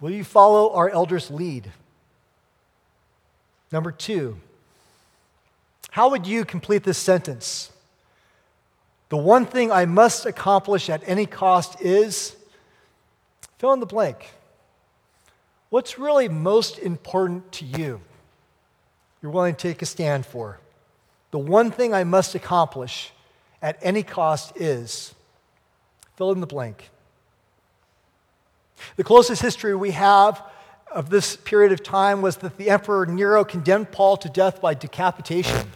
Will 0.00 0.10
you 0.10 0.24
follow 0.24 0.72
our 0.72 0.88
elders' 0.88 1.30
lead? 1.30 1.72
Number 3.70 3.92
two, 3.92 4.40
how 5.90 6.10
would 6.10 6.26
you 6.26 6.44
complete 6.44 6.84
this 6.84 6.98
sentence? 6.98 7.72
The 9.08 9.16
one 9.16 9.46
thing 9.46 9.72
I 9.72 9.86
must 9.86 10.26
accomplish 10.26 10.90
at 10.90 11.02
any 11.06 11.26
cost 11.26 11.80
is 11.80 12.36
fill 13.58 13.72
in 13.72 13.80
the 13.80 13.86
blank. 13.86 14.32
What's 15.70 15.98
really 15.98 16.28
most 16.28 16.78
important 16.78 17.50
to 17.52 17.64
you? 17.64 18.00
You're 19.22 19.32
willing 19.32 19.54
to 19.54 19.60
take 19.60 19.82
a 19.82 19.86
stand 19.86 20.26
for. 20.26 20.60
The 21.30 21.38
one 21.38 21.70
thing 21.70 21.92
I 21.92 22.04
must 22.04 22.34
accomplish 22.34 23.12
at 23.60 23.78
any 23.82 24.02
cost 24.02 24.52
is 24.56 25.14
fill 26.16 26.32
in 26.32 26.40
the 26.40 26.46
blank. 26.46 26.90
The 28.96 29.04
closest 29.04 29.42
history 29.42 29.74
we 29.74 29.90
have 29.90 30.42
of 30.92 31.10
this 31.10 31.36
period 31.36 31.72
of 31.72 31.82
time 31.82 32.22
was 32.22 32.38
that 32.38 32.56
the 32.56 32.70
Emperor 32.70 33.06
Nero 33.06 33.44
condemned 33.44 33.92
Paul 33.92 34.16
to 34.18 34.28
death 34.28 34.60
by 34.60 34.74
decapitation. 34.74 35.70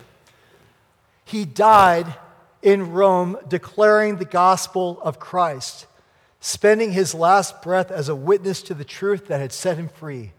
He 1.24 1.44
died 1.44 2.14
in 2.62 2.92
Rome 2.92 3.38
declaring 3.48 4.16
the 4.16 4.24
gospel 4.24 5.00
of 5.02 5.18
Christ, 5.18 5.86
spending 6.40 6.92
his 6.92 7.14
last 7.14 7.62
breath 7.62 7.90
as 7.90 8.08
a 8.08 8.14
witness 8.14 8.62
to 8.62 8.74
the 8.74 8.84
truth 8.84 9.26
that 9.28 9.40
had 9.40 9.52
set 9.52 9.76
him 9.76 9.88
free. 9.88 10.32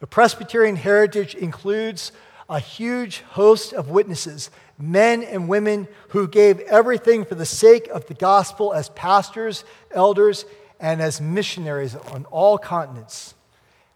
A 0.00 0.06
Presbyterian 0.06 0.76
heritage 0.76 1.34
includes 1.34 2.12
a 2.48 2.58
huge 2.58 3.20
host 3.20 3.72
of 3.72 3.88
witnesses, 3.88 4.50
men 4.78 5.22
and 5.22 5.48
women 5.48 5.88
who 6.08 6.26
gave 6.26 6.60
everything 6.60 7.24
for 7.24 7.34
the 7.34 7.46
sake 7.46 7.88
of 7.88 8.06
the 8.06 8.14
gospel 8.14 8.72
as 8.72 8.88
pastors, 8.90 9.64
elders, 9.92 10.44
and 10.80 11.00
as 11.00 11.20
missionaries 11.20 11.94
on 11.94 12.24
all 12.26 12.58
continents. 12.58 13.34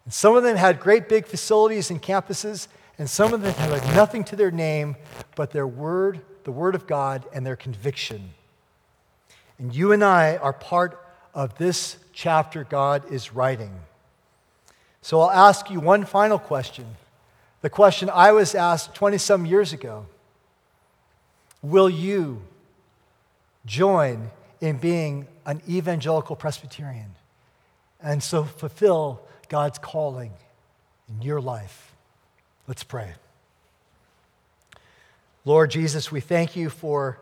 And 0.07 0.13
some 0.13 0.37
of 0.37 0.43
them 0.43 0.55
had 0.55 0.79
great 0.79 1.09
big 1.09 1.25
facilities 1.25 1.91
and 1.91 2.01
campuses, 2.01 2.69
and 2.97 3.09
some 3.09 3.33
of 3.33 3.41
them 3.41 3.53
had 3.55 3.93
nothing 3.93 4.23
to 4.23 4.37
their 4.37 4.51
name 4.51 4.95
but 5.35 5.51
their 5.51 5.67
word, 5.67 6.21
the 6.45 6.51
word 6.53 6.75
of 6.75 6.87
God, 6.87 7.25
and 7.33 7.45
their 7.45 7.57
conviction. 7.57 8.29
And 9.59 9.75
you 9.75 9.91
and 9.91 10.01
I 10.01 10.37
are 10.37 10.53
part 10.53 10.97
of 11.33 11.57
this 11.57 11.97
chapter 12.13 12.63
God 12.63 13.11
is 13.11 13.33
writing. 13.33 13.81
So 15.01 15.19
I'll 15.19 15.49
ask 15.49 15.69
you 15.69 15.81
one 15.81 16.05
final 16.05 16.39
question. 16.39 16.85
The 17.59 17.69
question 17.69 18.09
I 18.09 18.31
was 18.31 18.55
asked 18.55 18.95
20 18.95 19.17
some 19.17 19.45
years 19.45 19.73
ago 19.73 20.05
Will 21.61 21.89
you 21.89 22.43
join 23.65 24.31
in 24.61 24.77
being 24.77 25.27
an 25.45 25.61
evangelical 25.67 26.37
Presbyterian 26.37 27.13
and 28.01 28.23
so 28.23 28.45
fulfill 28.45 29.26
God's 29.49 29.79
calling 29.79 30.31
in 31.09 31.21
your 31.21 31.41
life. 31.41 31.93
Let's 32.67 32.83
pray. 32.83 33.13
Lord 35.45 35.71
Jesus, 35.71 36.11
we 36.11 36.19
thank 36.19 36.55
you 36.55 36.69
for 36.69 37.19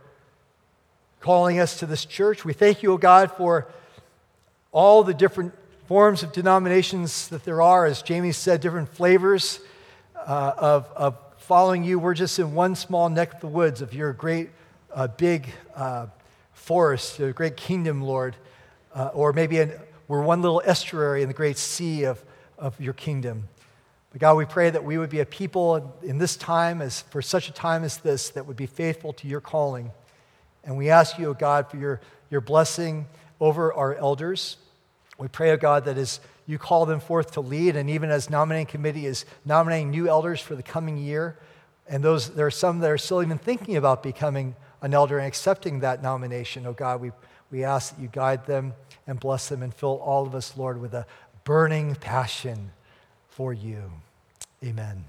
calling 1.19 1.59
us 1.59 1.79
to 1.79 1.85
this 1.85 2.05
church. 2.05 2.43
We 2.43 2.53
thank 2.53 2.81
you, 2.81 2.91
O 2.91 2.93
oh 2.95 2.97
God, 2.97 3.31
for 3.31 3.67
all 4.71 5.03
the 5.03 5.13
different 5.13 5.53
forms 5.87 6.23
of 6.23 6.31
denominations 6.31 7.27
that 7.27 7.43
there 7.43 7.61
are. 7.61 7.85
As 7.85 8.01
Jamie 8.01 8.31
said, 8.31 8.61
different 8.61 8.89
flavors 8.89 9.59
uh, 10.15 10.53
of, 10.57 10.89
of 10.95 11.17
following 11.37 11.83
you. 11.83 11.99
We're 11.99 12.15
just 12.15 12.39
in 12.39 12.55
one 12.55 12.75
small 12.75 13.09
neck 13.09 13.35
of 13.35 13.41
the 13.41 13.47
woods 13.47 13.81
of 13.81 13.93
your 13.93 14.13
great, 14.13 14.49
uh, 14.93 15.07
big 15.07 15.47
uh, 15.75 16.07
forest, 16.53 17.19
your 17.19 17.33
great 17.33 17.55
kingdom, 17.55 18.01
Lord. 18.01 18.35
Uh, 18.93 19.11
or 19.13 19.33
maybe 19.33 19.59
an, 19.59 19.73
we're 20.07 20.21
one 20.21 20.41
little 20.41 20.61
estuary 20.65 21.21
in 21.21 21.27
the 21.27 21.33
great 21.33 21.57
sea 21.57 22.03
of, 22.03 22.23
of 22.57 22.79
your 22.79 22.93
kingdom. 22.93 23.47
But 24.11 24.21
God, 24.21 24.35
we 24.35 24.45
pray 24.45 24.69
that 24.69 24.83
we 24.83 24.97
would 24.97 25.09
be 25.09 25.19
a 25.19 25.25
people 25.25 25.93
in 26.01 26.19
this 26.19 26.37
time, 26.37 26.81
as 26.81 27.01
for 27.01 27.21
such 27.21 27.49
a 27.49 27.51
time 27.51 27.83
as 27.83 27.97
this, 27.97 28.29
that 28.29 28.45
would 28.45 28.55
be 28.55 28.65
faithful 28.65 29.13
to 29.13 29.27
your 29.27 29.41
calling. 29.41 29.91
And 30.63 30.77
we 30.77 30.89
ask 30.89 31.19
you, 31.19 31.29
O 31.29 31.33
God, 31.33 31.69
for 31.69 31.77
your, 31.77 32.01
your 32.29 32.41
blessing 32.41 33.07
over 33.39 33.73
our 33.73 33.95
elders. 33.95 34.57
We 35.17 35.27
pray, 35.27 35.51
O 35.51 35.57
God, 35.57 35.85
that 35.85 35.97
as 35.97 36.19
you 36.47 36.57
call 36.57 36.85
them 36.85 36.99
forth 36.99 37.31
to 37.31 37.41
lead, 37.41 37.75
and 37.75 37.89
even 37.89 38.09
as 38.09 38.29
nominating 38.29 38.67
committee 38.67 39.05
is 39.05 39.25
nominating 39.43 39.89
new 39.89 40.07
elders 40.07 40.39
for 40.39 40.55
the 40.55 40.63
coming 40.63 40.97
year, 40.97 41.37
and 41.87 42.03
those 42.03 42.29
there 42.31 42.45
are 42.45 42.51
some 42.51 42.79
that 42.79 42.91
are 42.91 42.97
still 42.97 43.21
even 43.21 43.37
thinking 43.37 43.75
about 43.75 44.03
becoming 44.03 44.55
an 44.81 44.93
elder 44.93 45.17
and 45.17 45.27
accepting 45.27 45.79
that 45.79 46.03
nomination, 46.03 46.65
oh 46.65 46.73
God, 46.73 47.01
we, 47.01 47.11
we 47.51 47.63
ask 47.63 47.95
that 47.95 48.01
you 48.01 48.07
guide 48.07 48.45
them 48.45 48.73
and 49.07 49.19
bless 49.19 49.49
them 49.49 49.61
and 49.61 49.73
fill 49.73 49.97
all 49.97 50.25
of 50.25 50.35
us, 50.35 50.57
Lord, 50.57 50.79
with 50.81 50.93
a 50.93 51.05
burning 51.43 51.95
passion 51.95 52.71
for 53.29 53.53
you. 53.53 53.91
Amen. 54.63 55.05